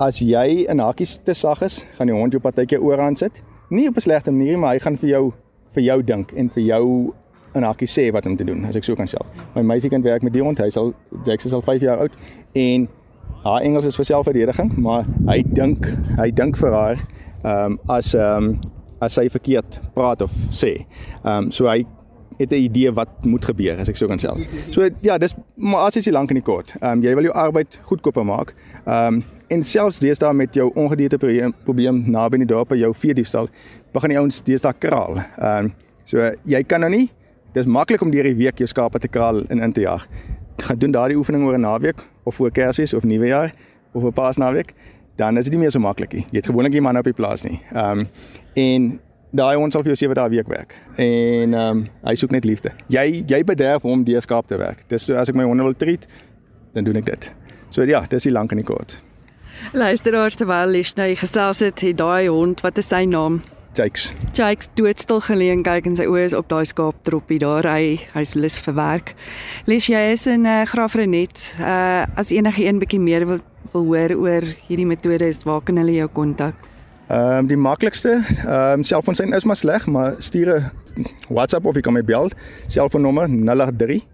As 0.00 0.20
jy 0.24 0.64
in 0.70 0.80
hakkies 0.80 1.18
te 1.24 1.34
sag 1.36 1.62
is, 1.62 1.82
gaan 1.98 2.10
die 2.10 2.16
hond 2.16 2.32
jou 2.32 2.40
partytjie 2.42 2.80
oorhand 2.80 3.20
sit. 3.20 3.42
Nie 3.70 3.88
op 3.88 3.96
'n 3.96 4.00
slegte 4.00 4.32
manier, 4.32 4.58
maar 4.58 4.72
hy 4.74 4.78
gaan 4.78 4.96
vir 4.96 5.08
jou 5.08 5.32
vir 5.74 5.82
jou 5.82 6.02
dink 6.02 6.32
en 6.36 6.48
vir 6.48 6.62
jou 6.62 7.14
in 7.54 7.62
hakkies 7.62 7.92
sê 7.98 8.10
wat 8.12 8.26
om 8.26 8.36
te 8.36 8.44
doen, 8.44 8.64
as 8.64 8.76
ek 8.76 8.84
so 8.84 8.94
kan 8.94 9.06
sê. 9.06 9.20
My 9.54 9.62
meisie 9.62 9.90
kan 9.90 10.02
werk 10.02 10.22
met 10.22 10.32
die 10.32 10.42
hond, 10.42 10.58
hy 10.58 10.70
sal 10.70 10.94
Jax 11.24 11.46
is 11.46 11.52
al 11.52 11.62
5 11.62 11.80
jaar 11.80 11.98
oud 11.98 12.12
en 12.54 12.88
haar 13.44 13.62
Engels 13.62 13.86
is 13.86 13.96
vir 13.96 14.04
selfverdediging, 14.04 14.76
maar 14.78 15.04
hy 15.28 15.42
dink, 15.42 15.86
hy 16.18 16.30
dink 16.30 16.56
vir 16.56 16.72
haar 16.72 17.02
ehm 17.42 17.72
um, 17.72 17.78
as 17.88 18.14
ehm 18.14 18.44
um, 18.44 18.60
as 19.02 19.16
hy 19.18 19.26
verkeerd 19.28 19.80
praat 19.96 20.22
of 20.22 20.32
sê. 20.50 20.86
Ehm 21.24 21.48
um, 21.48 21.50
so 21.50 21.66
hy 21.66 21.82
het 22.38 22.50
'n 22.52 22.54
idee 22.54 22.92
wat 22.92 23.08
moet 23.24 23.44
gebeur 23.44 23.78
as 23.78 23.88
ek 23.88 23.96
so 23.96 24.06
kan 24.06 24.18
sê. 24.18 24.46
So 24.70 24.88
ja, 25.00 25.18
dis 25.18 25.34
maar 25.56 25.80
as 25.80 25.94
jy 25.94 26.12
lank 26.12 26.30
in 26.30 26.36
die 26.36 26.42
kort. 26.42 26.74
Ehm 26.80 26.92
um, 26.92 27.02
jy 27.02 27.14
wil 27.14 27.24
jou 27.24 27.34
arbeid 27.34 27.78
goedkoper 27.82 28.24
maak. 28.24 28.54
Ehm 28.86 29.14
um, 29.14 29.24
en 29.48 29.62
selfs 29.62 29.98
deesdae 29.98 30.32
met 30.34 30.54
jou 30.54 30.70
ongedierte 30.74 31.18
probleem 31.64 32.04
naby 32.10 32.34
in 32.34 32.46
die 32.46 32.54
dorp 32.54 32.68
by 32.68 32.76
jou 32.76 32.94
veediefstal, 32.94 33.48
begin 33.92 34.08
die 34.08 34.18
ouens 34.18 34.42
deesdae 34.42 34.72
kraal. 34.78 35.16
Ehm 35.38 35.64
um, 35.64 35.72
so 36.04 36.30
jy 36.44 36.62
kan 36.62 36.80
nou 36.80 36.90
nie 36.90 37.10
dis 37.52 37.66
maklik 37.66 38.02
om 38.02 38.10
deur 38.10 38.24
die 38.24 38.34
week 38.34 38.58
jou 38.58 38.66
skape 38.66 38.98
te 38.98 39.08
kraal 39.08 39.44
en 39.48 39.60
in 39.60 39.72
te 39.72 39.80
jag. 39.80 40.06
Gaan 40.62 40.78
doen 40.78 40.90
daardie 40.90 41.16
oefening 41.16 41.44
oor 41.44 41.54
'n 41.58 41.60
naweek 41.60 42.04
of 42.24 42.34
voor 42.34 42.50
Kersfees 42.50 42.94
of 42.94 43.04
Nuwejaar 43.04 43.52
of 43.92 44.04
'n 44.04 44.12
Paasnaweek, 44.12 44.74
dan 45.16 45.36
is 45.36 45.44
dit 45.44 45.52
nie 45.52 45.60
meer 45.60 45.70
so 45.70 45.78
maklik 45.78 46.12
nie. 46.12 46.24
Jy 46.30 46.36
het 46.36 46.46
gewoonlik 46.46 46.72
nie 46.72 46.80
man 46.80 46.96
op 46.96 47.04
die 47.04 47.12
plaas 47.12 47.42
nie. 47.42 47.60
Ehm 47.72 47.98
um, 47.98 48.08
en 48.54 49.00
daai 49.32 49.56
ons 49.56 49.72
sal 49.74 49.84
vir 49.84 49.94
jou 49.94 50.00
7 50.04 50.18
dae 50.18 50.32
week 50.36 50.50
werk. 50.52 50.74
En 51.00 51.54
ehm 51.54 51.78
um, 51.78 51.86
hy 52.04 52.14
soek 52.20 52.34
net 52.34 52.44
liefde. 52.48 52.72
Jy 52.92 53.24
jy 53.28 53.42
bederf 53.48 53.86
hom 53.88 54.04
deur 54.04 54.22
skaap 54.24 54.46
te 54.50 54.58
werk. 54.60 54.84
Dis 54.88 55.08
so 55.08 55.16
as 55.16 55.32
ek 55.32 55.38
my 55.38 55.46
honde 55.48 55.64
wil 55.64 55.76
treat, 55.76 56.06
dan 56.74 56.84
doen 56.84 57.00
ek 57.00 57.08
dit. 57.08 57.32
So 57.70 57.84
ja, 57.88 58.04
dis 58.08 58.28
die 58.28 58.32
lank 58.32 58.52
en 58.52 58.60
die 58.60 58.68
kort. 58.68 59.00
Luisteraars 59.72 60.36
terwyl 60.36 60.72
lees 60.74 60.94
nou 60.98 61.08
gesels 61.16 61.60
het, 61.60 61.80
het 61.80 61.96
daai 61.96 62.28
hond, 62.28 62.60
wat 62.64 62.78
is 62.78 62.88
sy 62.88 63.04
naam? 63.08 63.40
Jakes. 63.74 64.10
Jakes 64.36 64.68
doodstil 64.76 65.22
geleen 65.24 65.62
kyk 65.64 65.86
en 65.88 65.94
sy 65.96 66.04
oë 66.04 66.26
is 66.26 66.34
op 66.36 66.50
daai 66.50 66.66
skaap 66.68 66.98
troppie 67.06 67.38
daar. 67.40 67.64
Hy 67.64 68.02
hy's 68.12 68.34
lus 68.36 68.58
vir 68.60 68.76
werk. 68.76 69.14
Lees 69.64 69.88
jy 69.88 70.02
is 70.12 70.26
in 70.28 70.44
uh, 70.44 70.62
Graafrenet. 70.68 71.40
Uh 71.56 72.04
as 72.20 72.34
enige 72.34 72.66
een 72.66 72.82
bietjie 72.82 73.00
meer 73.00 73.24
wil 73.26 73.40
wil 73.72 73.86
hoor 73.88 74.12
oor 74.20 74.44
hierdie 74.66 74.84
metode 74.84 75.24
is, 75.24 75.40
waar 75.48 75.62
kan 75.64 75.80
hulle 75.80 75.94
jou 75.96 76.08
kontak? 76.12 76.58
Ehm 77.12 77.38
um, 77.38 77.46
die 77.46 77.56
maklikste, 77.56 78.22
ehm 78.46 78.78
um, 78.78 78.84
selfoonsein 78.84 79.32
is 79.32 79.44
maar 79.44 79.56
sleg, 79.56 79.86
maar 79.86 80.14
stuur 80.18 80.54
'n 80.56 81.06
WhatsApp 81.28 81.66
of 81.66 81.74
jy 81.74 81.80
kan 81.80 81.92
my 81.92 82.04
bel. 82.04 82.30
Selfoonnommer 82.66 83.28
083 83.28 84.06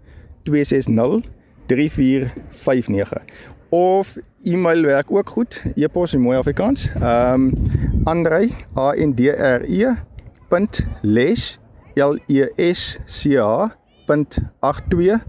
260 0.43 1.23
3459. 1.65 3.23
Of 3.69 4.17
e-mail 4.43 4.81
werk 4.81 5.11
ook 5.11 5.29
goed. 5.29 5.63
E-pos 5.75 6.13
in 6.13 6.21
mooi 6.21 6.37
Afrikaans. 6.37 6.89
Ehm 7.01 7.33
um, 7.33 7.53
Andrei 8.03 8.55
A 8.75 8.91
N 8.95 9.13
D 9.13 9.29
R 9.29 9.63
E 9.63 9.95
.les 11.01 11.59
L 11.95 12.19
E 12.27 12.47
S 12.55 12.99
C 13.05 13.37
A 13.37 13.75
.82 14.07 15.19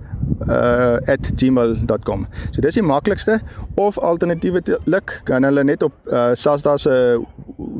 uh 0.49 0.97
@gmail.com. 1.37 2.27
So 2.51 2.61
dis 2.61 2.75
die 2.75 2.83
maklikste 2.83 3.41
of 3.75 3.99
alternatiefelik 3.99 5.21
kan 5.25 5.45
hulle 5.45 5.65
net 5.65 5.83
op 5.83 5.93
uh 6.07 6.31
SASDA 6.35 6.77
se 6.77 7.21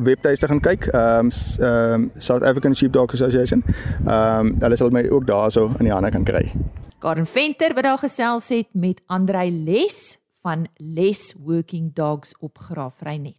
webtuiste 0.05 0.47
gaan 0.47 0.61
kyk. 0.61 0.87
Ehm 0.93 1.31
um, 1.31 1.31
um, 1.67 2.11
South 2.17 2.43
African 2.43 2.75
Sheepdog 2.77 3.13
Association. 3.13 3.65
Ehm 4.07 4.47
um, 4.47 4.55
hulle 4.61 4.77
sal 4.77 4.91
my 4.91 5.09
ook 5.09 5.27
daarso 5.27 5.71
in 5.79 5.89
die 5.89 5.93
hande 5.93 6.11
kan 6.11 6.25
kry. 6.25 6.53
Karen 6.99 7.27
Venter 7.27 7.75
wat 7.75 7.85
daar 7.85 7.99
gesels 7.99 8.49
het 8.49 8.69
met 8.73 9.03
Andrei 9.07 9.51
Les 9.65 10.19
van 10.43 10.67
Les 10.77 11.35
Working 11.45 11.95
Dogs 11.95 12.35
op 12.39 12.59
Graafreinet. 12.59 13.37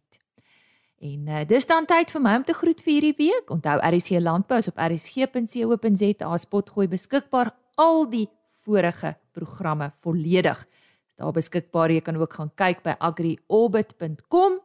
En 1.02 1.28
uh, 1.28 1.42
dis 1.48 1.66
dan 1.66 1.86
tyd 1.86 2.12
vir 2.14 2.22
my 2.22 2.36
om 2.36 2.44
te 2.46 2.54
groet 2.54 2.82
vir 2.82 2.94
hierdie 2.94 3.18
week. 3.18 3.50
Onthou 3.50 3.80
RC 3.82 4.20
Landbou 4.22 4.60
is 4.62 4.70
op 4.70 4.78
rsg.co.za 4.78 6.38
spotgooi 6.38 6.88
beskikbaar 6.88 7.56
al 7.82 8.06
die 8.10 8.28
vorige 8.66 9.16
programme 9.34 9.92
volledig. 10.02 10.66
Is 11.10 11.16
daar 11.18 11.34
beskikbaar. 11.34 11.92
Jy 11.92 12.02
kan 12.06 12.18
ook 12.22 12.34
gaan 12.34 12.52
kyk 12.56 12.84
by 12.86 12.94
agriorbit.com 13.00 14.62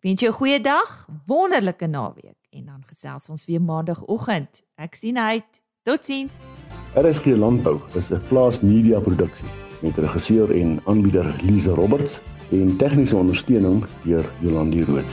Wens 0.01 0.21
jou 0.21 0.33
'n 0.33 0.37
goeie 0.37 0.61
dag, 0.61 1.07
wonderlike 1.27 1.87
naweek 1.87 2.47
en 2.51 2.64
dan 2.64 2.83
gesels 2.87 3.29
ons 3.29 3.45
weer 3.45 3.62
maandagooggend. 3.62 4.62
Ek 4.75 4.95
sien 4.95 5.18
uit. 5.18 5.61
Totsiens. 5.83 6.35
RSG 6.95 7.25
Landbou 7.25 7.81
is 7.95 8.11
'n 8.11 8.21
plaasmedia 8.29 9.01
produksie 9.01 9.49
met 9.81 9.97
regisseur 9.97 10.51
en 10.51 10.81
aanbieder 10.85 11.37
Lize 11.42 11.71
Roberts 11.71 12.21
en 12.51 12.77
tegniese 12.77 13.16
ondersteuning 13.16 13.85
deur 14.05 14.33
Jolande 14.40 14.85
Rooi. 14.85 15.05